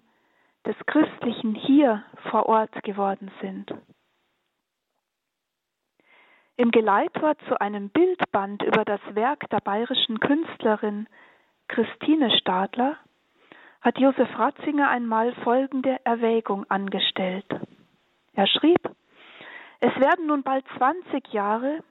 des 0.66 0.78
Christlichen 0.86 1.56
hier 1.56 2.06
vor 2.32 2.46
Ort 2.46 2.84
geworden 2.84 3.30
sind. 3.42 3.70
Im 6.56 6.72
Geleitwort 6.72 7.38
zu 7.50 7.60
einem 7.60 7.90
Bildband 7.90 8.64
über 8.64 8.86
das 8.86 9.02
Werk 9.12 9.50
der 9.50 9.60
bayerischen 9.60 10.22
Künstlerin 10.22 11.10
Christine 11.68 12.32
Stadler 12.38 12.98
hat 13.82 13.98
Josef 13.98 14.30
Ratzinger 14.38 14.90
einmal 14.90 15.34
folgende 15.44 15.98
Erwägung 16.06 16.66
angestellt. 16.70 17.46
Er 18.34 18.48
schrieb, 18.48 18.80
es 19.80 19.94
werden 20.00 20.28
nun 20.28 20.44
bald 20.44 20.66
20 20.78 21.34
Jahre, 21.34 21.84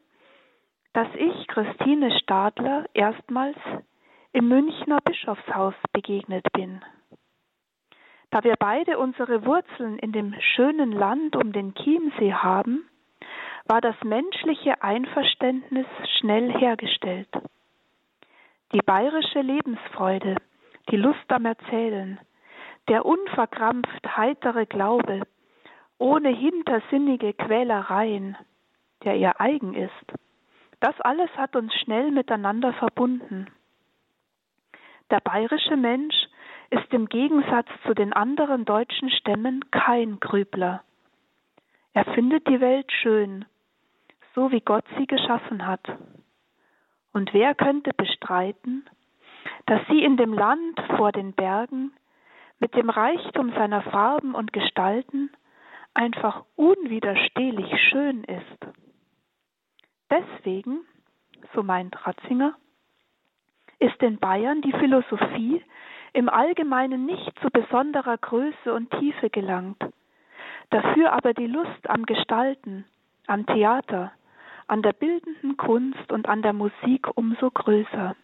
dass 0.92 1.08
ich 1.14 1.46
Christine 1.48 2.18
Stadler 2.20 2.86
erstmals 2.94 3.56
im 4.32 4.48
Münchner 4.48 4.98
Bischofshaus 5.04 5.74
begegnet 5.92 6.46
bin. 6.52 6.82
Da 8.30 8.42
wir 8.44 8.54
beide 8.58 8.98
unsere 8.98 9.44
Wurzeln 9.44 9.98
in 9.98 10.12
dem 10.12 10.34
schönen 10.54 10.92
Land 10.92 11.36
um 11.36 11.52
den 11.52 11.74
Chiemsee 11.74 12.32
haben, 12.32 12.88
war 13.66 13.82
das 13.82 13.96
menschliche 14.02 14.82
Einverständnis 14.82 15.86
schnell 16.18 16.50
hergestellt. 16.58 17.28
Die 18.72 18.80
bayerische 18.80 19.42
Lebensfreude, 19.42 20.36
die 20.90 20.96
Lust 20.96 21.30
am 21.30 21.44
Erzählen, 21.44 22.18
der 22.88 23.04
unverkrampft 23.04 24.16
heitere 24.16 24.64
Glaube, 24.64 25.22
ohne 25.98 26.30
hintersinnige 26.30 27.34
Quälereien, 27.34 28.36
der 29.04 29.16
ihr 29.16 29.38
eigen 29.40 29.74
ist, 29.74 29.92
das 30.80 30.98
alles 31.02 31.30
hat 31.36 31.54
uns 31.54 31.74
schnell 31.74 32.10
miteinander 32.10 32.72
verbunden. 32.72 33.46
Der 35.10 35.20
bayerische 35.20 35.76
Mensch 35.76 36.16
ist 36.70 36.90
im 36.94 37.10
Gegensatz 37.10 37.68
zu 37.86 37.92
den 37.92 38.14
anderen 38.14 38.64
deutschen 38.64 39.10
Stämmen 39.10 39.70
kein 39.70 40.18
Grübler. 40.18 40.82
Er 41.92 42.06
findet 42.14 42.48
die 42.48 42.60
Welt 42.62 42.90
schön, 42.90 43.44
so 44.34 44.50
wie 44.50 44.62
Gott 44.62 44.86
sie 44.96 45.06
geschaffen 45.06 45.66
hat. 45.66 45.86
Und 47.12 47.32
wer 47.34 47.54
könnte 47.54 47.92
bestreiten, 47.94 48.84
dass 49.66 49.80
sie 49.88 50.02
in 50.02 50.16
dem 50.16 50.32
Land 50.32 50.80
vor 50.96 51.12
den 51.12 51.32
Bergen 51.32 51.92
mit 52.58 52.74
dem 52.74 52.90
Reichtum 52.90 53.52
seiner 53.54 53.82
Farben 53.82 54.34
und 54.34 54.52
Gestalten 54.52 55.30
einfach 55.94 56.44
unwiderstehlich 56.56 57.70
schön 57.90 58.24
ist. 58.24 58.66
Deswegen, 60.10 60.80
so 61.54 61.62
meint 61.62 62.06
Ratzinger, 62.06 62.54
ist 63.78 64.00
in 64.02 64.18
Bayern 64.18 64.62
die 64.62 64.72
Philosophie 64.72 65.62
im 66.12 66.28
Allgemeinen 66.28 67.06
nicht 67.06 67.32
zu 67.40 67.48
besonderer 67.50 68.16
Größe 68.18 68.72
und 68.72 68.90
Tiefe 68.92 69.30
gelangt, 69.30 69.82
dafür 70.70 71.12
aber 71.12 71.34
die 71.34 71.46
Lust 71.46 71.88
am 71.88 72.04
Gestalten, 72.04 72.84
am 73.26 73.46
Theater, 73.46 74.12
an 74.66 74.82
der 74.82 74.92
bildenden 74.92 75.56
Kunst 75.56 76.12
und 76.12 76.28
an 76.28 76.42
der 76.42 76.52
Musik 76.52 77.08
umso 77.16 77.50
größer. 77.50 78.16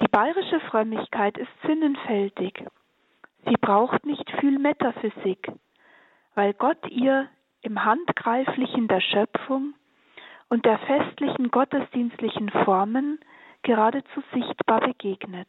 Die 0.00 0.08
bayerische 0.08 0.60
Frömmigkeit 0.60 1.38
ist 1.38 1.50
sinnenfältig. 1.66 2.64
Sie 3.46 3.56
braucht 3.60 4.04
nicht 4.04 4.30
viel 4.40 4.58
Metaphysik, 4.58 5.50
weil 6.34 6.52
Gott 6.54 6.84
ihr 6.90 7.28
im 7.62 7.84
Handgreiflichen 7.84 8.88
der 8.88 9.00
Schöpfung 9.00 9.74
und 10.48 10.64
der 10.64 10.78
festlichen 10.78 11.50
gottesdienstlichen 11.50 12.50
Formen 12.50 13.18
geradezu 13.62 14.22
sichtbar 14.32 14.80
begegnet. 14.80 15.48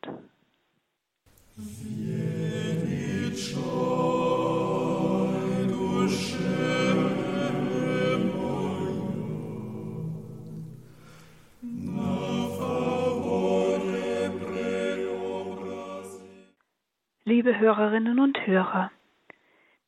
Liebe 17.37 17.59
Hörerinnen 17.59 18.19
und 18.19 18.47
Hörer, 18.47 18.89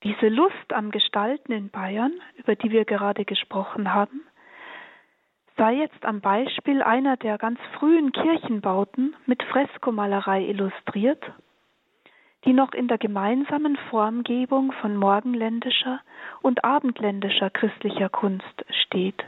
diese 0.03 0.27
Lust 0.27 0.71
am 0.71 0.91
Gestalten 0.91 1.51
in 1.51 1.71
Bayern, 1.71 2.13
über 2.35 2.55
die 2.55 2.69
wir 2.69 2.85
gerade 2.85 3.25
gesprochen 3.25 3.91
haben, 3.91 4.21
sei 5.57 5.73
jetzt 5.77 6.05
am 6.05 6.21
Beispiel 6.21 6.83
einer 6.83 7.17
der 7.17 7.39
ganz 7.39 7.59
frühen 7.79 8.11
Kirchenbauten 8.11 9.15
mit 9.25 9.41
Freskomalerei 9.41 10.45
illustriert, 10.45 11.23
die 12.45 12.53
noch 12.53 12.71
in 12.73 12.87
der 12.87 12.99
gemeinsamen 12.99 13.77
Formgebung 13.89 14.71
von 14.73 14.95
morgenländischer 14.95 16.01
und 16.43 16.63
abendländischer 16.63 17.49
christlicher 17.49 18.09
Kunst 18.09 18.63
steht. 18.83 19.23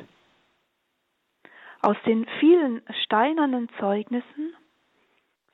Aus 1.81 1.97
den 2.05 2.27
vielen 2.39 2.83
steinernen 3.03 3.67
Zeugnissen 3.79 4.53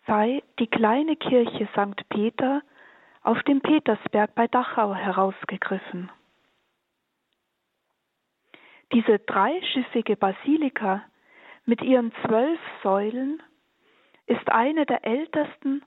sei 0.07 0.41
die 0.57 0.67
kleine 0.67 1.15
Kirche 1.17 1.67
St. 1.73 2.07
Peter 2.09 2.63
auf 3.21 3.43
dem 3.43 3.61
Petersberg 3.61 4.33
bei 4.33 4.47
Dachau 4.47 4.95
herausgegriffen. 4.95 6.09
Diese 8.93 9.19
dreischiffige 9.19 10.15
Basilika 10.15 11.03
mit 11.65 11.81
ihren 11.81 12.13
zwölf 12.25 12.59
Säulen 12.81 13.43
ist 14.25 14.49
eine 14.49 14.85
der 14.85 15.05
ältesten 15.05 15.83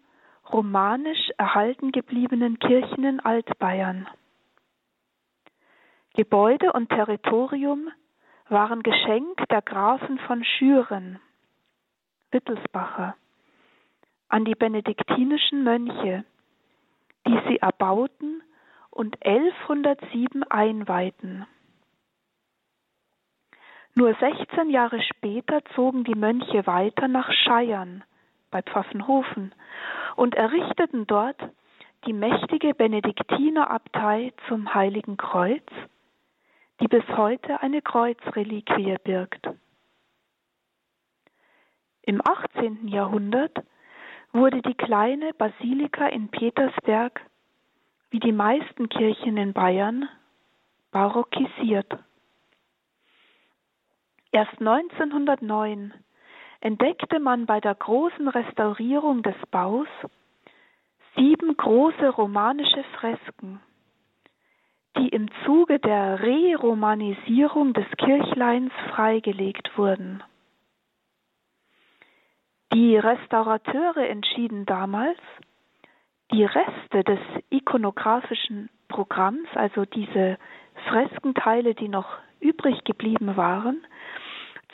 romanisch 0.53 1.31
erhalten 1.39 1.91
gebliebenen 1.93 2.59
Kirchen 2.59 3.05
in 3.05 3.21
Altbayern. 3.21 4.07
Gebäude 6.15 6.73
und 6.73 6.91
Territorium 6.91 7.89
waren 8.49 8.83
Geschenk 8.83 9.49
der 9.49 9.63
Grafen 9.63 10.19
von 10.19 10.45
Schüren, 10.45 11.21
Wittelsbacher, 12.33 13.15
an 14.31 14.45
die 14.45 14.55
benediktinischen 14.55 15.65
Mönche, 15.65 16.25
die 17.27 17.39
sie 17.49 17.59
erbauten 17.59 18.43
und 18.91 19.17
1107 19.25 20.45
einweihten. 20.45 21.47
Nur 23.95 24.15
16 24.15 24.71
Jahre 24.71 25.03
später 25.03 25.65
zogen 25.75 26.05
die 26.05 26.15
Mönche 26.15 26.67
weiter 26.67 27.09
nach 27.09 27.31
Scheiern 27.33 28.05
bei 28.51 28.63
Pfaffenhofen 28.63 29.53
und 30.17 30.35
errichteten 30.37 31.07
dort 31.07 31.41
die 32.07 32.13
mächtige 32.13 32.73
Benediktinerabtei 32.75 34.33
zum 34.49 34.73
Heiligen 34.75 35.17
Kreuz, 35.17 35.67
die 36.81 36.87
bis 36.87 37.07
heute 37.09 37.61
eine 37.61 37.83
Kreuzreliquie 37.83 38.97
birgt. 39.03 39.49
Im 42.03 42.23
18. 42.25 42.89
Jahrhundert 42.89 43.59
wurde 44.33 44.63
die 44.63 44.75
kleine 44.75 45.33
Basilika 45.35 46.07
in 46.07 46.29
Petersberg, 46.29 47.21
wie 48.11 48.21
die 48.21 48.33
meisten 48.33 48.89
Kirchen 48.89 49.37
in 49.37 49.53
Bayern, 49.53 50.09
barockisiert. 50.91 51.99
Erst 54.33 54.61
1909 54.61 55.93
entdeckte 56.61 57.19
man 57.19 57.47
bei 57.47 57.61
der 57.61 57.75
großen 57.75 58.29
Restaurierung 58.29 59.23
des 59.23 59.37
Baus 59.51 59.89
sieben 61.17 61.57
große 61.57 62.09
romanische 62.11 62.85
Fresken, 62.99 63.61
die 64.97 65.09
im 65.09 65.29
Zuge 65.45 65.79
der 65.79 66.21
Reromanisierung 66.21 67.73
des 67.73 67.87
Kirchleins 67.97 68.73
freigelegt 68.91 69.77
wurden. 69.77 70.23
Die 72.73 72.97
Restaurateure 72.97 74.09
entschieden 74.09 74.65
damals, 74.65 75.19
die 76.33 76.45
Reste 76.45 77.03
des 77.03 77.19
ikonografischen 77.51 78.71
Programms, 78.89 79.49
also 79.55 79.85
diese 79.85 80.39
Freskenteile, 80.89 81.75
die 81.75 81.89
noch 81.89 82.19
übrig 82.39 82.85
geblieben 82.85 83.37
waren, 83.37 83.85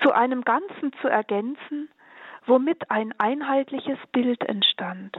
zu 0.02 0.12
einem 0.12 0.42
Ganzen 0.42 0.92
zu 1.00 1.08
ergänzen, 1.08 1.88
womit 2.44 2.90
ein 2.90 3.14
einheitliches 3.18 3.98
Bild 4.12 4.44
entstand. 4.44 5.18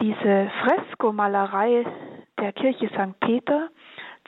Diese 0.00 0.50
Freskomalerei 0.62 1.86
der 2.38 2.52
Kirche 2.52 2.88
St. 2.88 3.18
Peter 3.20 3.70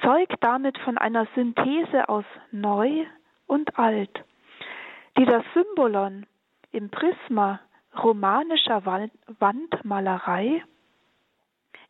zeugt 0.02 0.36
damit 0.40 0.78
von 0.78 0.96
einer 0.96 1.26
Synthese 1.34 2.08
aus 2.08 2.24
Neu 2.50 3.04
und 3.46 3.78
Alt, 3.78 4.24
die 5.22 5.26
das 5.26 5.44
Symbolon 5.54 6.26
im 6.72 6.90
Prisma 6.90 7.60
romanischer 7.96 8.84
Wandmalerei 8.84 10.64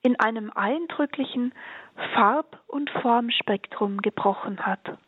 in 0.02 0.20
einem 0.20 0.52
eindrücklichen 0.54 1.54
Farb- 2.12 2.60
und 2.66 2.90
Formspektrum 2.90 4.02
gebrochen 4.02 4.66
hat. 4.66 4.98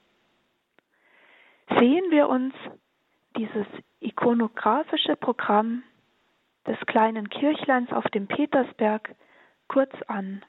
Sehen 1.78 2.10
wir 2.10 2.30
uns 2.30 2.54
dieses 3.37 3.66
ikonografische 4.00 5.16
Programm 5.16 5.82
des 6.66 6.78
kleinen 6.87 7.28
Kirchleins 7.28 7.92
auf 7.92 8.06
dem 8.06 8.26
Petersberg 8.26 9.14
kurz 9.68 9.92
an. 10.06 10.42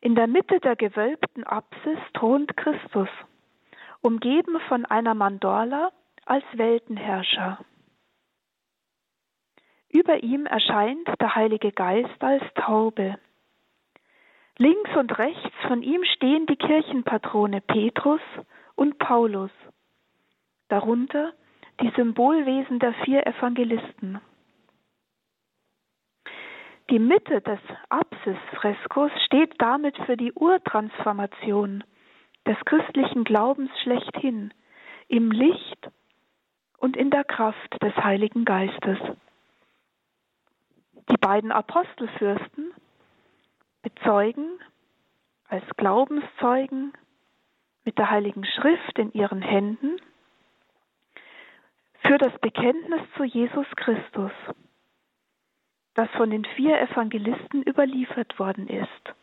In 0.00 0.14
der 0.14 0.26
Mitte 0.26 0.58
der 0.60 0.74
gewölbten 0.74 1.44
Apsis 1.44 1.98
thront 2.14 2.56
Christus, 2.56 3.10
umgeben 4.00 4.58
von 4.68 4.84
einer 4.84 5.14
Mandorla 5.14 5.90
als 6.28 6.44
Weltenherrscher. 6.52 7.58
Über 9.88 10.22
ihm 10.22 10.44
erscheint 10.46 11.08
der 11.20 11.34
Heilige 11.34 11.72
Geist 11.72 12.22
als 12.22 12.42
Taube. 12.54 13.18
Links 14.58 14.90
und 14.96 15.18
rechts 15.18 15.54
von 15.66 15.82
ihm 15.82 16.04
stehen 16.04 16.46
die 16.46 16.56
Kirchenpatrone 16.56 17.60
Petrus 17.62 18.20
und 18.74 18.98
Paulus, 18.98 19.50
darunter 20.68 21.32
die 21.80 21.90
Symbolwesen 21.96 22.78
der 22.80 22.92
vier 23.04 23.26
Evangelisten. 23.26 24.20
Die 26.90 26.98
Mitte 26.98 27.40
des 27.40 27.60
Apsisfreskos 27.88 29.12
steht 29.26 29.54
damit 29.58 29.96
für 30.06 30.16
die 30.16 30.32
Urtransformation 30.32 31.84
des 32.46 32.56
christlichen 32.64 33.24
Glaubens 33.24 33.70
schlechthin 33.82 34.52
im 35.06 35.30
Licht 35.30 35.90
und 36.78 36.96
in 36.96 37.10
der 37.10 37.24
Kraft 37.24 37.82
des 37.82 37.94
Heiligen 37.96 38.44
Geistes. 38.44 38.98
Die 41.10 41.16
beiden 41.16 41.52
Apostelfürsten 41.52 42.72
bezeugen 43.82 44.58
als 45.48 45.64
Glaubenszeugen 45.76 46.92
mit 47.84 47.98
der 47.98 48.10
Heiligen 48.10 48.44
Schrift 48.44 48.98
in 48.98 49.12
ihren 49.12 49.42
Händen 49.42 49.96
für 52.06 52.18
das 52.18 52.32
Bekenntnis 52.40 53.00
zu 53.16 53.24
Jesus 53.24 53.66
Christus, 53.76 54.32
das 55.94 56.08
von 56.10 56.30
den 56.30 56.44
vier 56.44 56.80
Evangelisten 56.80 57.62
überliefert 57.62 58.38
worden 58.38 58.68
ist. 58.68 59.14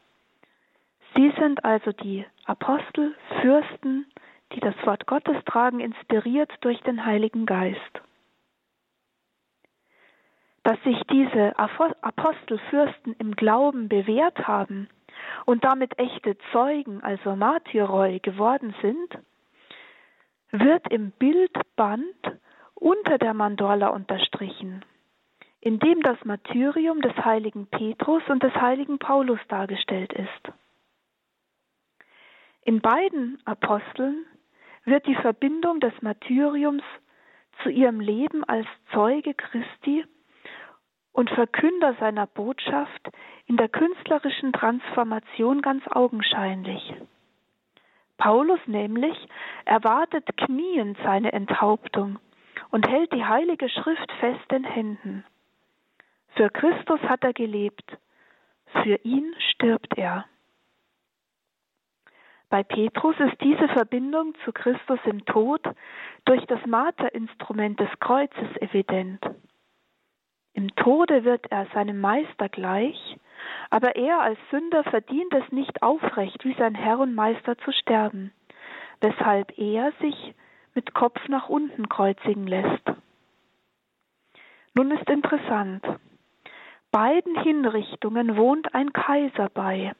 Sie 1.16 1.32
sind 1.40 1.64
also 1.64 1.92
die 1.94 2.26
Apostel, 2.46 3.16
Fürsten, 3.42 4.06
die 4.54 4.60
das 4.60 4.76
Wort 4.86 5.08
Gottes 5.08 5.38
tragen, 5.46 5.80
inspiriert 5.80 6.52
durch 6.62 6.80
den 6.82 7.06
Heiligen 7.06 7.46
Geist 7.46 8.02
dass 10.66 10.82
sich 10.82 11.00
diese 11.12 11.54
Apostelfürsten 11.60 13.14
im 13.20 13.36
Glauben 13.36 13.88
bewährt 13.88 14.48
haben 14.48 14.90
und 15.46 15.64
damit 15.64 15.98
echte 16.00 16.36
Zeugen, 16.52 17.04
also 17.04 17.36
Martyroi 17.36 18.18
geworden 18.18 18.74
sind, 18.82 19.20
wird 20.50 20.92
im 20.92 21.12
Bildband 21.12 22.40
unter 22.74 23.20
der 23.20 23.36
Mandorla 23.36 23.90
unterstrichen, 23.90 24.84
in 25.62 25.78
dem 25.78 26.02
das 26.02 26.18
Martyrium 26.26 27.00
des 27.00 27.16
heiligen 27.24 27.68
Petrus 27.68 28.24
und 28.28 28.42
des 28.42 28.56
heiligen 28.56 28.98
Paulus 28.98 29.40
dargestellt 29.48 30.14
ist. 30.14 30.52
In 32.64 32.82
beiden 32.82 33.38
Aposteln 33.46 34.26
wird 34.86 35.06
die 35.08 35.16
Verbindung 35.16 35.80
des 35.80 35.94
Martyriums 36.02 36.84
zu 37.64 37.70
ihrem 37.70 38.00
Leben 38.00 38.44
als 38.44 38.68
Zeuge 38.92 39.34
Christi 39.34 40.06
und 41.12 41.30
Verkünder 41.30 41.96
seiner 42.00 42.28
Botschaft 42.28 43.10
in 43.48 43.58
der 43.58 43.70
künstlerischen 43.70 44.54
Transformation 44.54 45.62
ganz 45.62 45.84
augenscheinlich. 45.88 46.94
Paulus 48.18 48.60
nämlich 48.66 49.16
erwartet 49.66 50.26
kniend 50.38 50.98
seine 51.04 51.34
Enthauptung 51.34 52.20
und 52.72 52.88
hält 52.88 53.12
die 53.14 53.26
heilige 53.26 53.70
Schrift 53.70 54.12
fest 54.20 54.52
in 54.52 54.64
Händen. 54.64 55.26
Für 56.36 56.50
Christus 56.50 57.00
hat 57.02 57.24
er 57.24 57.34
gelebt, 57.34 57.98
für 58.84 58.96
ihn 59.04 59.34
stirbt 59.52 59.98
er. 59.98 60.26
Bei 62.56 62.64
Petrus 62.64 63.18
ist 63.20 63.42
diese 63.42 63.68
Verbindung 63.68 64.34
zu 64.46 64.54
Christus 64.54 65.00
im 65.04 65.26
Tod 65.26 65.60
durch 66.24 66.46
das 66.46 66.66
Marterinstrument 66.66 67.78
des 67.82 67.90
Kreuzes 68.00 68.48
evident. 68.62 69.20
Im 70.54 70.74
Tode 70.78 71.26
wird 71.26 71.52
er 71.52 71.68
seinem 71.74 72.00
Meister 72.00 72.48
gleich, 72.48 73.18
aber 73.72 73.98
er 73.98 74.22
als 74.22 74.40
Sünder 74.52 74.86
verdient 74.86 75.34
es 75.34 75.52
nicht 75.52 75.84
aufrecht, 75.84 76.46
wie 76.46 76.54
sein 76.54 76.76
Herr 76.76 77.00
und 77.00 77.14
Meister 77.14 77.58
zu 77.58 77.74
sterben, 77.74 78.32
weshalb 79.02 79.58
er 79.58 79.92
sich 80.00 80.34
mit 80.76 80.94
Kopf 80.94 81.28
nach 81.28 81.50
unten 81.50 81.90
kreuzigen 81.90 82.48
lässt. 82.48 82.90
Nun 84.76 84.92
ist 84.92 85.10
interessant, 85.10 85.86
beiden 86.90 87.38
Hinrichtungen 87.44 88.38
wohnt 88.38 88.74
ein 88.74 88.94
Kaiser 88.94 89.50
bei. 89.50 89.94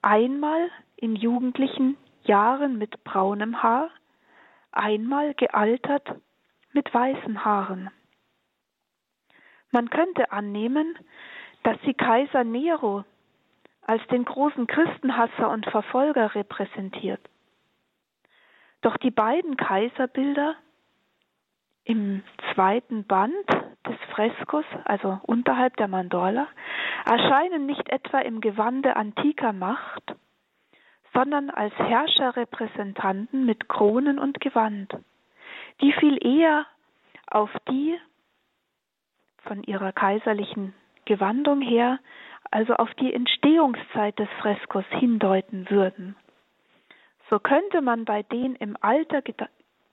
Einmal 0.00 0.70
in 1.02 1.16
jugendlichen 1.16 1.96
Jahren 2.22 2.78
mit 2.78 3.02
braunem 3.02 3.60
Haar, 3.60 3.90
einmal 4.70 5.34
gealtert 5.34 6.08
mit 6.72 6.94
weißen 6.94 7.44
Haaren. 7.44 7.90
Man 9.72 9.90
könnte 9.90 10.30
annehmen, 10.30 10.96
dass 11.64 11.76
sie 11.84 11.94
Kaiser 11.94 12.44
Nero 12.44 13.04
als 13.84 14.06
den 14.12 14.24
großen 14.24 14.68
Christenhasser 14.68 15.50
und 15.50 15.66
Verfolger 15.66 16.36
repräsentiert. 16.36 17.20
Doch 18.80 18.96
die 18.98 19.10
beiden 19.10 19.56
Kaiserbilder 19.56 20.54
im 21.82 22.22
zweiten 22.54 23.04
Band 23.06 23.48
des 23.88 23.96
Freskos, 24.14 24.64
also 24.84 25.18
unterhalb 25.24 25.76
der 25.78 25.88
Mandorla, 25.88 26.46
erscheinen 27.04 27.66
nicht 27.66 27.88
etwa 27.88 28.20
im 28.20 28.40
Gewande 28.40 28.94
antiker 28.94 29.52
Macht, 29.52 30.14
sondern 31.12 31.50
als 31.50 31.74
Herrscherrepräsentanten 31.74 33.44
mit 33.44 33.68
Kronen 33.68 34.18
und 34.18 34.40
Gewand, 34.40 34.92
die 35.80 35.92
viel 35.92 36.24
eher 36.24 36.66
auf 37.26 37.50
die 37.68 37.98
von 39.44 39.62
ihrer 39.64 39.92
kaiserlichen 39.92 40.74
Gewandung 41.04 41.60
her, 41.60 41.98
also 42.50 42.74
auf 42.74 42.92
die 42.94 43.12
Entstehungszeit 43.12 44.18
des 44.18 44.28
Freskos 44.40 44.84
hindeuten 44.90 45.68
würden. 45.70 46.16
So 47.30 47.38
könnte 47.38 47.80
man 47.80 48.04
bei 48.04 48.22
den 48.22 48.54
im 48.56 48.76
Alter, 48.80 49.22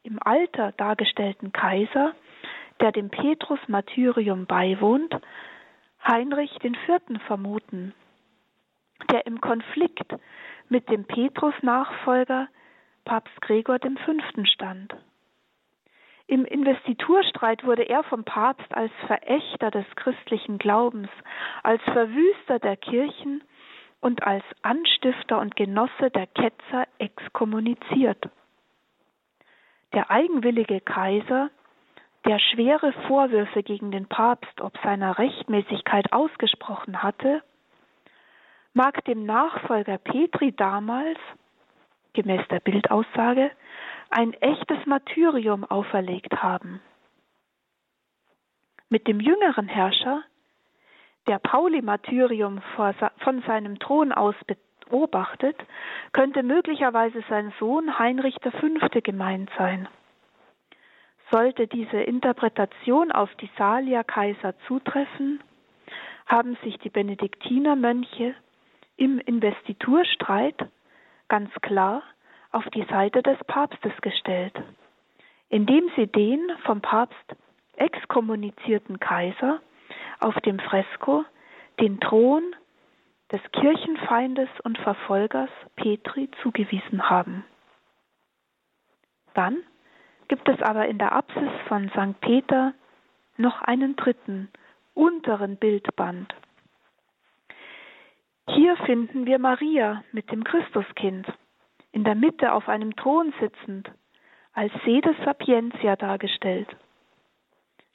im 0.04 0.20
Alter 0.24 0.74
dargestellten 0.74 1.52
Kaiser, 1.52 2.14
der 2.80 2.92
dem 2.92 3.10
Petrus-Martyrium 3.10 4.46
beiwohnt, 4.46 5.16
Heinrich 6.06 6.52
IV. 6.64 6.76
vermuten, 7.28 7.94
der 9.12 9.26
im 9.26 9.42
Konflikt 9.42 10.16
mit 10.70 10.90
dem 10.90 11.06
Petrus-Nachfolger 11.06 12.48
Papst 13.06 13.42
Gregor 13.42 13.80
V. 13.80 14.44
stand. 14.46 14.96
Im 16.28 16.46
Investiturstreit 16.46 17.66
wurde 17.66 17.84
er 17.90 18.04
vom 18.04 18.24
Papst 18.24 18.72
als 18.76 18.92
Verächter 19.08 19.72
des 19.72 19.86
christlichen 19.96 20.60
Glaubens, 20.60 21.10
als 21.64 21.82
Verwüster 21.84 22.60
der 22.60 22.78
Kirchen 22.78 23.44
und 24.00 24.22
als 24.24 24.44
Anstifter 24.62 25.40
und 25.40 25.56
Genosse 25.56 26.12
der 26.12 26.28
Ketzer 26.28 26.88
exkommuniziert. 27.00 28.30
Der 29.94 30.12
eigenwillige 30.12 30.82
Kaiser, 30.82 31.50
der 32.26 32.38
schwere 32.38 32.94
Vorwürfe 33.08 33.64
gegen 33.64 33.90
den 33.90 34.06
Papst 34.06 34.62
ob 34.62 34.78
seiner 34.84 35.18
Rechtmäßigkeit 35.18 36.14
ausgesprochen 36.14 37.02
hatte, 37.02 37.42
mag 38.74 39.04
dem 39.06 39.26
Nachfolger 39.26 39.98
Petri 39.98 40.52
damals, 40.52 41.20
gemäß 42.14 42.48
der 42.50 42.60
Bildaussage, 42.60 43.52
ein 44.10 44.34
echtes 44.34 44.86
Martyrium 44.86 45.64
auferlegt 45.64 46.42
haben. 46.42 46.82
Mit 48.90 49.08
dem 49.08 49.20
jüngeren 49.20 49.68
Herrscher, 49.68 50.24
der 51.28 51.38
Pauli-Martyrium 51.38 52.62
von 52.76 53.44
seinem 53.46 53.78
Thron 53.78 54.12
aus 54.12 54.36
beobachtet, 54.90 55.56
könnte 56.12 56.42
möglicherweise 56.42 57.24
sein 57.30 57.54
Sohn 57.60 58.00
Heinrich 58.00 58.38
V. 58.42 59.02
gemeint 59.02 59.52
sein. 59.58 59.88
Sollte 61.30 61.68
diese 61.68 62.02
Interpretation 62.02 63.12
auf 63.12 63.34
die 63.36 63.50
Salier-Kaiser 63.58 64.56
zutreffen, 64.68 65.44
haben 66.26 66.58
sich 66.64 66.78
die 66.80 66.90
Benediktinermönche 66.90 68.34
im 69.00 69.20
Investiturstreit 69.20 70.68
ganz 71.30 71.50
klar 71.62 72.04
auf 72.52 72.66
die 72.72 72.86
Seite 72.90 73.24
des 73.24 73.38
Papstes 73.46 73.94
gestellt, 74.02 74.54
indem 75.48 75.90
sie 75.96 76.08
den 76.08 76.40
vom 76.66 76.82
Papst 76.82 77.36
exkommunizierten 77.78 79.00
Kaiser 79.00 79.62
auf 80.20 80.36
dem 80.42 80.60
Fresko 80.60 81.24
den 81.80 82.00
Thron 82.02 82.44
des 83.32 83.40
Kirchenfeindes 83.54 84.50
und 84.64 84.78
Verfolgers 84.80 85.50
Petri 85.78 86.30
zugewiesen 86.42 87.10
haben. 87.10 87.46
Dann 89.34 89.58
gibt 90.28 90.50
es 90.50 90.62
aber 90.62 90.88
in 90.88 90.98
der 90.98 91.14
Apsis 91.14 91.52
von 91.70 91.90
St. 91.90 92.20
Peter 92.20 92.74
noch 93.38 93.62
einen 93.62 93.96
dritten, 93.96 94.50
unteren 94.94 95.56
Bildband. 95.56 96.34
Hier 98.56 98.76
finden 98.78 99.26
wir 99.26 99.38
Maria 99.38 100.04
mit 100.12 100.32
dem 100.32 100.44
Christuskind 100.44 101.28
in 101.92 102.04
der 102.04 102.16
Mitte 102.16 102.52
auf 102.52 102.68
einem 102.68 102.96
Thron 102.96 103.34
sitzend, 103.40 103.92
als 104.54 104.72
Sede 104.86 105.16
Sapientia 105.24 105.96
dargestellt. 105.96 106.68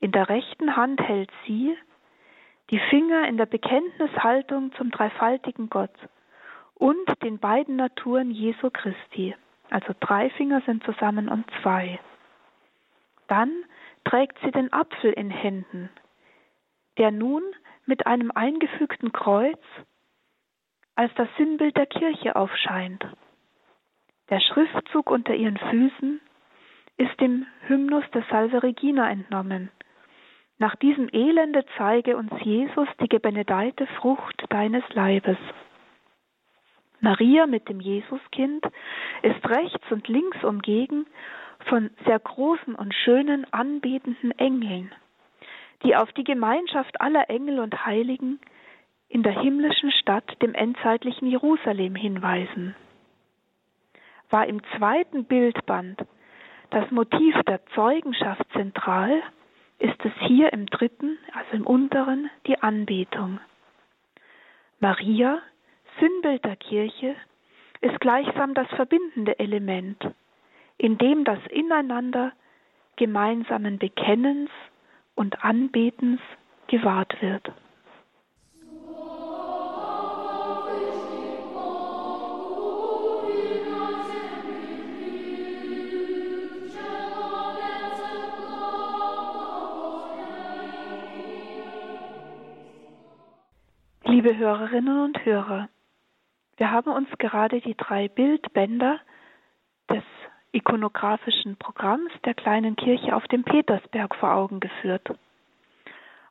In 0.00 0.12
der 0.12 0.28
rechten 0.28 0.76
Hand 0.76 1.00
hält 1.00 1.30
sie 1.46 1.76
die 2.70 2.78
Finger 2.90 3.26
in 3.26 3.36
der 3.36 3.46
Bekenntnishaltung 3.46 4.72
zum 4.72 4.90
dreifaltigen 4.90 5.70
Gott 5.70 5.94
und 6.74 7.22
den 7.22 7.38
beiden 7.38 7.76
Naturen 7.76 8.30
Jesu 8.30 8.70
Christi. 8.70 9.34
Also 9.70 9.92
drei 9.98 10.30
Finger 10.30 10.60
sind 10.66 10.84
zusammen 10.84 11.28
und 11.28 11.46
zwei. 11.62 11.98
Dann 13.26 13.50
trägt 14.04 14.38
sie 14.44 14.50
den 14.50 14.72
Apfel 14.72 15.12
in 15.12 15.30
Händen, 15.30 15.90
der 16.98 17.10
nun 17.10 17.42
mit 17.86 18.06
einem 18.06 18.30
eingefügten 18.30 19.12
Kreuz 19.12 19.60
als 20.96 21.12
das 21.14 21.28
Sinnbild 21.36 21.76
der 21.76 21.86
Kirche 21.86 22.36
aufscheint. 22.36 23.04
Der 24.30 24.40
Schriftzug 24.40 25.10
unter 25.10 25.34
ihren 25.34 25.58
Füßen 25.58 26.20
ist 26.96 27.20
dem 27.20 27.46
Hymnus 27.66 28.04
der 28.12 28.24
Salve 28.30 28.62
Regina 28.62 29.10
entnommen. 29.10 29.70
Nach 30.58 30.76
diesem 30.76 31.08
Elende 31.12 31.64
zeige 31.76 32.16
uns 32.16 32.32
Jesus 32.42 32.88
die 33.00 33.08
gebenedeite 33.08 33.86
Frucht 33.98 34.44
deines 34.50 34.84
Leibes. 34.94 35.36
Maria 37.00 37.46
mit 37.46 37.68
dem 37.68 37.80
Jesuskind 37.80 38.64
ist 39.22 39.48
rechts 39.48 39.90
und 39.90 40.08
links 40.08 40.42
umgeben 40.42 41.06
von 41.66 41.90
sehr 42.06 42.18
großen 42.18 42.74
und 42.74 42.94
schönen 42.94 43.46
anbetenden 43.52 44.30
Engeln, 44.38 44.92
die 45.82 45.96
auf 45.96 46.10
die 46.12 46.24
Gemeinschaft 46.24 47.00
aller 47.00 47.28
Engel 47.28 47.58
und 47.58 47.84
Heiligen 47.84 48.40
in 49.08 49.22
der 49.22 49.40
himmlischen 49.40 49.92
Stadt, 49.92 50.40
dem 50.42 50.54
endzeitlichen 50.54 51.28
Jerusalem 51.28 51.94
hinweisen 51.94 52.74
war 54.34 54.46
im 54.46 54.60
zweiten 54.76 55.26
Bildband 55.26 56.04
das 56.70 56.90
Motiv 56.90 57.36
der 57.46 57.64
Zeugenschaft 57.66 58.42
zentral, 58.52 59.22
ist 59.78 60.04
es 60.04 60.12
hier 60.26 60.52
im 60.52 60.66
dritten, 60.66 61.18
also 61.32 61.52
im 61.52 61.64
unteren, 61.64 62.30
die 62.48 62.60
Anbetung. 62.60 63.38
Maria, 64.80 65.40
Sinnbild 66.00 66.44
der 66.44 66.56
Kirche, 66.56 67.14
ist 67.80 68.00
gleichsam 68.00 68.54
das 68.54 68.66
verbindende 68.70 69.38
Element, 69.38 70.04
in 70.78 70.98
dem 70.98 71.22
das 71.24 71.38
Ineinander 71.50 72.32
gemeinsamen 72.96 73.78
Bekennens 73.78 74.50
und 75.14 75.44
Anbetens 75.44 76.20
gewahrt 76.66 77.22
wird. 77.22 77.52
Liebe 94.24 94.38
Hörerinnen 94.38 95.04
und 95.04 95.22
Hörer, 95.26 95.68
wir 96.56 96.70
haben 96.70 96.90
uns 96.90 97.10
gerade 97.18 97.60
die 97.60 97.76
drei 97.76 98.08
Bildbänder 98.08 98.98
des 99.90 100.02
ikonografischen 100.50 101.56
Programms 101.58 102.10
der 102.24 102.32
kleinen 102.32 102.74
Kirche 102.74 103.14
auf 103.14 103.26
dem 103.26 103.44
Petersberg 103.44 104.14
vor 104.14 104.32
Augen 104.32 104.60
geführt. 104.60 105.10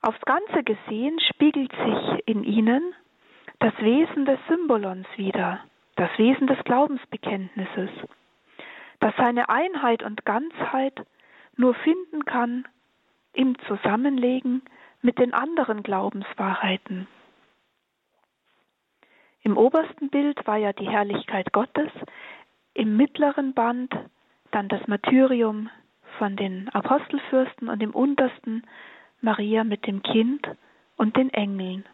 Aufs 0.01 0.19
Ganze 0.21 0.63
gesehen 0.63 1.19
spiegelt 1.19 1.71
sich 1.71 2.27
in 2.27 2.43
ihnen 2.43 2.95
das 3.59 3.77
Wesen 3.77 4.25
des 4.25 4.39
Symbolons 4.47 5.05
wider, 5.15 5.59
das 5.95 6.09
Wesen 6.17 6.47
des 6.47 6.63
Glaubensbekenntnisses, 6.63 7.91
das 9.01 9.13
seine 9.17 9.49
Einheit 9.49 10.01
und 10.01 10.25
Ganzheit 10.25 11.05
nur 11.57 11.75
finden 11.75 12.25
kann 12.25 12.67
im 13.33 13.55
Zusammenlegen 13.67 14.63
mit 15.03 15.19
den 15.19 15.35
anderen 15.35 15.83
Glaubenswahrheiten. 15.83 17.07
Im 19.43 19.57
obersten 19.57 20.09
Bild 20.09 20.47
war 20.47 20.57
ja 20.57 20.71
die 20.71 20.89
Herrlichkeit 20.89 21.51
Gottes, 21.51 21.91
im 22.73 22.95
mittleren 22.97 23.53
Band 23.53 23.93
dann 24.51 24.69
das 24.69 24.87
Martyrium 24.87 25.69
von 26.17 26.35
den 26.35 26.69
Apostelfürsten 26.69 27.67
und 27.67 27.83
im 27.83 27.91
untersten 27.91 28.63
Maria 29.21 29.63
mit 29.63 29.85
dem 29.85 30.01
Kind 30.01 30.47
und 30.95 31.17
den 31.17 31.29
Engeln. 31.33 31.85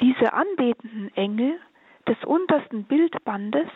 Diese 0.00 0.32
anbetenden 0.32 1.14
Engel 1.14 1.60
des 2.08 2.16
untersten 2.24 2.84
Bildbandes 2.84 3.68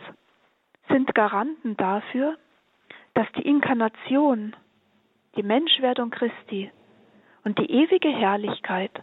sind 0.89 1.15
Garanten 1.15 1.77
dafür, 1.77 2.39
dass 3.13 3.31
die 3.37 3.47
Inkarnation, 3.47 4.57
die 5.37 5.43
Menschwerdung 5.43 6.11
Christi 6.11 6.71
und 7.45 7.59
die 7.59 7.71
ewige 7.71 8.09
Herrlichkeit 8.09 9.03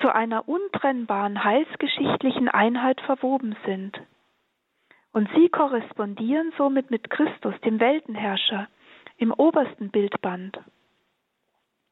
zu 0.00 0.14
einer 0.14 0.48
untrennbaren 0.48 1.44
heilsgeschichtlichen 1.44 2.48
Einheit 2.48 3.00
verwoben 3.02 3.56
sind. 3.64 4.00
Und 5.12 5.28
sie 5.36 5.48
korrespondieren 5.48 6.52
somit 6.58 6.90
mit 6.90 7.08
Christus, 7.10 7.54
dem 7.64 7.78
Weltenherrscher, 7.78 8.68
im 9.16 9.32
obersten 9.32 9.90
Bildband. 9.90 10.58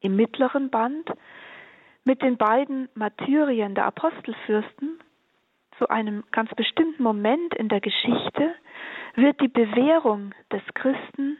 Im 0.01 0.15
mittleren 0.17 0.69
Band 0.69 1.09
mit 2.03 2.21
den 2.21 2.37
beiden 2.37 2.89
Martyrien 2.95 3.75
der 3.75 3.85
Apostelfürsten 3.85 4.99
zu 5.77 5.87
einem 5.89 6.23
ganz 6.31 6.53
bestimmten 6.55 7.01
Moment 7.01 7.53
in 7.55 7.69
der 7.69 7.79
Geschichte 7.79 8.53
wird 9.15 9.39
die 9.41 9.47
Bewährung 9.47 10.33
des 10.51 10.61
Christen 10.73 11.37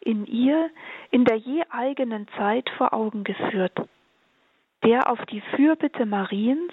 in 0.00 0.24
ihr 0.26 0.70
in 1.10 1.24
der 1.24 1.36
je 1.36 1.62
eigenen 1.68 2.26
Zeit 2.36 2.70
vor 2.78 2.94
Augen 2.94 3.24
geführt, 3.24 3.76
der 4.84 5.10
auf 5.10 5.24
die 5.26 5.40
Fürbitte 5.40 6.06
Mariens 6.06 6.72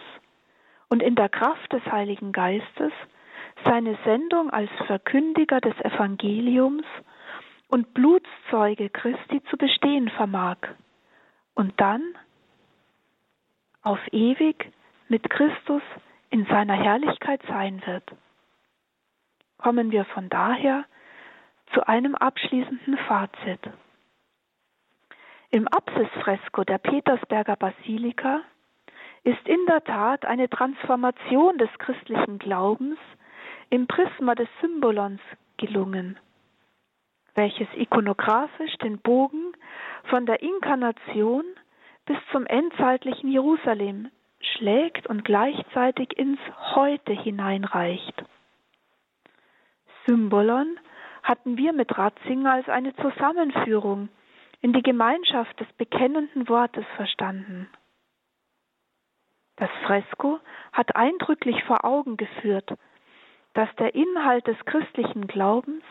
und 0.89 1.01
in 1.01 1.15
der 1.15 1.29
Kraft 1.29 1.71
des 1.73 1.83
Heiligen 1.85 2.31
Geistes 2.31 2.91
seine 3.63 3.97
Sendung 4.03 4.49
als 4.49 4.69
Verkündiger 4.87 5.61
des 5.61 5.75
Evangeliums 5.81 6.85
und 7.67 7.93
Blutszeuge 7.93 8.89
Christi 8.89 9.41
zu 9.49 9.57
bestehen 9.57 10.09
vermag 10.09 10.57
und 11.55 11.79
dann 11.79 12.01
auf 13.81 13.99
ewig 14.11 14.71
mit 15.07 15.29
Christus 15.29 15.81
in 16.29 16.45
seiner 16.45 16.75
Herrlichkeit 16.75 17.41
sein 17.47 17.81
wird. 17.85 18.03
Kommen 19.57 19.91
wir 19.91 20.05
von 20.05 20.29
daher 20.29 20.85
zu 21.73 21.87
einem 21.87 22.15
abschließenden 22.15 22.97
Fazit. 23.07 23.59
Im 25.53 25.67
Apsisfresko 25.67 26.63
der 26.63 26.79
Petersberger 26.79 27.55
Basilika 27.55 28.41
ist 29.23 29.47
in 29.47 29.63
der 29.67 29.83
Tat 29.83 30.25
eine 30.25 30.49
Transformation 30.49 31.59
des 31.59 31.69
christlichen 31.77 32.39
Glaubens 32.39 32.97
im 33.69 33.85
Prisma 33.85 34.33
des 34.33 34.47
Symbolons 34.61 35.21
gelungen, 35.57 36.17
welches 37.35 37.67
ikonografisch 37.75 38.75
den 38.79 38.97
Bogen 38.97 39.53
von 40.05 40.25
der 40.25 40.41
Inkarnation 40.41 41.45
bis 42.07 42.17
zum 42.31 42.47
endzeitlichen 42.47 43.29
Jerusalem 43.29 44.09
schlägt 44.39 45.05
und 45.05 45.23
gleichzeitig 45.23 46.17
ins 46.17 46.39
Heute 46.73 47.13
hineinreicht. 47.13 48.23
Symbolon 50.07 50.79
hatten 51.21 51.57
wir 51.57 51.73
mit 51.73 51.95
Ratzinger 51.95 52.53
als 52.53 52.69
eine 52.69 52.95
Zusammenführung 52.95 54.09
in 54.63 54.73
die 54.73 54.82
Gemeinschaft 54.82 55.60
des 55.60 55.71
bekennenden 55.73 56.49
Wortes 56.49 56.86
verstanden. 56.95 57.69
Das 59.58 59.69
Fresko 59.86 60.39
hat 60.71 60.95
eindrücklich 60.95 61.63
vor 61.65 61.86
Augen 61.86 62.17
geführt, 62.17 62.73
dass 63.54 63.69
der 63.76 63.93
Inhalt 63.93 64.47
des 64.47 64.58
christlichen 64.65 65.28
Glaubens 65.28 65.84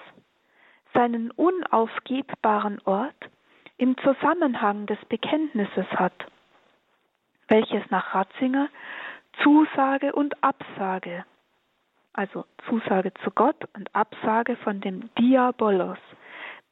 seinen 0.95 1.31
unaufgebbaren 1.31 2.81
Ort 2.85 3.31
im 3.77 3.97
Zusammenhang 3.99 4.87
des 4.87 4.99
Bekenntnisses 5.05 5.87
hat, 5.93 6.27
welches 7.47 7.89
nach 7.91 8.17
Ratzinger 8.17 8.69
Zusage 9.45 10.13
und 10.13 10.43
Absage 10.43 11.25
also 12.13 12.45
Zusage 12.69 13.13
zu 13.25 13.31
Gott 13.31 13.57
und 13.75 13.95
Absage 13.95 14.57
von 14.57 14.81
dem 14.81 15.11
Diabolos, 15.19 15.99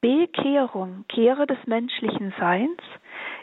Bekehrung, 0.01 1.05
Kehre 1.09 1.47
des 1.47 1.59
menschlichen 1.67 2.33
Seins 2.39 2.81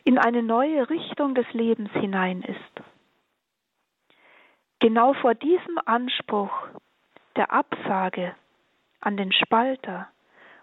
in 0.03 0.17
eine 0.17 0.41
neue 0.41 0.89
Richtung 0.89 1.35
des 1.35 1.45
Lebens 1.53 1.91
hinein 1.93 2.41
ist. 2.41 2.83
Genau 4.79 5.13
vor 5.13 5.35
diesem 5.35 5.79
Anspruch 5.85 6.51
der 7.35 7.51
Absage 7.51 8.35
an 8.99 9.17
den 9.17 9.31
Spalter 9.31 10.07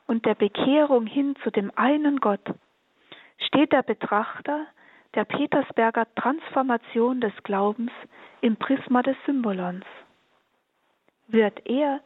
und 0.07 0.27
der 0.27 0.35
Bekehrung 0.35 1.07
hin 1.07 1.37
zu 1.43 1.51
dem 1.51 1.71
einen 1.77 2.21
Gott 2.21 2.55
steht 3.39 3.73
der 3.73 3.83
Betrachter 3.83 4.67
der 5.15 5.25
Petersberger 5.25 6.07
Transformation 6.17 7.21
des 7.21 7.33
Glaubens 7.45 7.93
im 8.41 8.57
Prisma 8.57 9.03
des 9.03 9.17
Symbolons 9.27 9.85
wird 11.29 11.67
er 11.67 12.01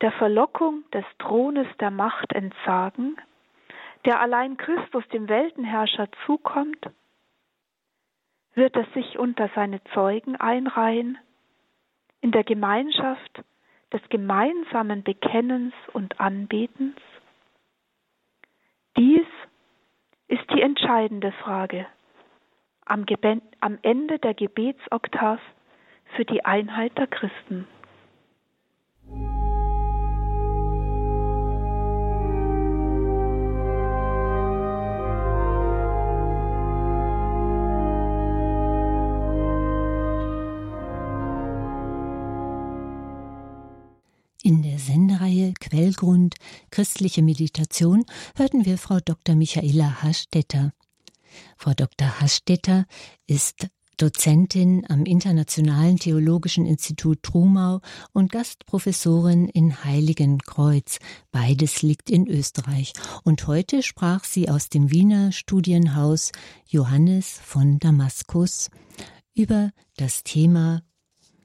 der 0.00 0.12
Verlockung 0.12 0.84
des 0.92 1.04
Thrones 1.18 1.66
der 1.80 1.90
Macht 1.90 2.32
entsagen, 2.32 3.16
der 4.04 4.20
allein 4.20 4.56
Christus 4.56 5.06
dem 5.08 5.28
Weltenherrscher 5.28 6.08
zukommt? 6.24 6.90
Wird 8.54 8.76
er 8.76 8.86
sich 8.94 9.18
unter 9.18 9.50
seine 9.54 9.82
Zeugen 9.94 10.36
einreihen, 10.36 11.18
in 12.20 12.32
der 12.32 12.44
Gemeinschaft 12.44 13.42
des 13.92 14.00
gemeinsamen 14.08 15.02
Bekennens 15.02 15.74
und 15.92 16.20
Anbetens? 16.20 16.96
Dies 18.96 19.26
ist 20.28 20.50
die 20.50 20.62
entscheidende 20.62 21.32
Frage 21.32 21.86
am, 22.86 23.04
Ende 23.82 24.18
der 24.18 24.34
Gebetsoktav 24.34 25.40
für 26.14 26.24
die 26.24 26.44
Einheit 26.44 26.96
der 26.96 27.08
Christen. 27.08 27.66
Quellgrund 45.68 46.36
Christliche 46.70 47.22
Meditation 47.22 48.04
hörten 48.36 48.64
wir 48.64 48.78
Frau 48.78 48.98
Dr. 49.04 49.34
Michaela 49.34 50.02
Hastetter. 50.02 50.72
Frau 51.56 51.74
Dr. 51.74 52.20
Hastetter 52.20 52.86
ist 53.26 53.66
Dozentin 53.96 54.84
am 54.88 55.04
Internationalen 55.04 55.96
Theologischen 55.96 56.66
Institut 56.66 57.22
Trumau 57.24 57.80
und 58.12 58.30
Gastprofessorin 58.30 59.48
in 59.48 59.82
Heiligenkreuz. 59.82 60.98
Beides 61.32 61.82
liegt 61.82 62.10
in 62.10 62.28
Österreich. 62.28 62.92
Und 63.24 63.46
heute 63.48 63.82
sprach 63.82 64.22
sie 64.22 64.48
aus 64.48 64.68
dem 64.68 64.92
Wiener 64.92 65.32
Studienhaus 65.32 66.30
Johannes 66.66 67.40
von 67.42 67.80
Damaskus 67.80 68.70
über 69.34 69.72
das 69.96 70.22
Thema 70.22 70.82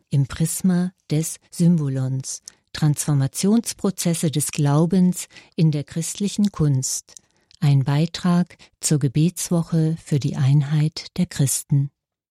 im 0.09 0.27
Prisma 0.27 0.91
des 1.09 1.37
Symbolons. 1.49 2.43
Transformationsprozesse 2.73 4.31
des 4.31 4.51
Glaubens 4.51 5.27
in 5.55 5.71
der 5.71 5.83
christlichen 5.83 6.51
Kunst. 6.51 7.15
Ein 7.59 7.83
Beitrag 7.83 8.57
zur 8.79 8.99
Gebetswoche 8.99 9.97
für 10.03 10.19
die 10.19 10.35
Einheit 10.35 11.17
der 11.17 11.27
Christen. 11.27 11.91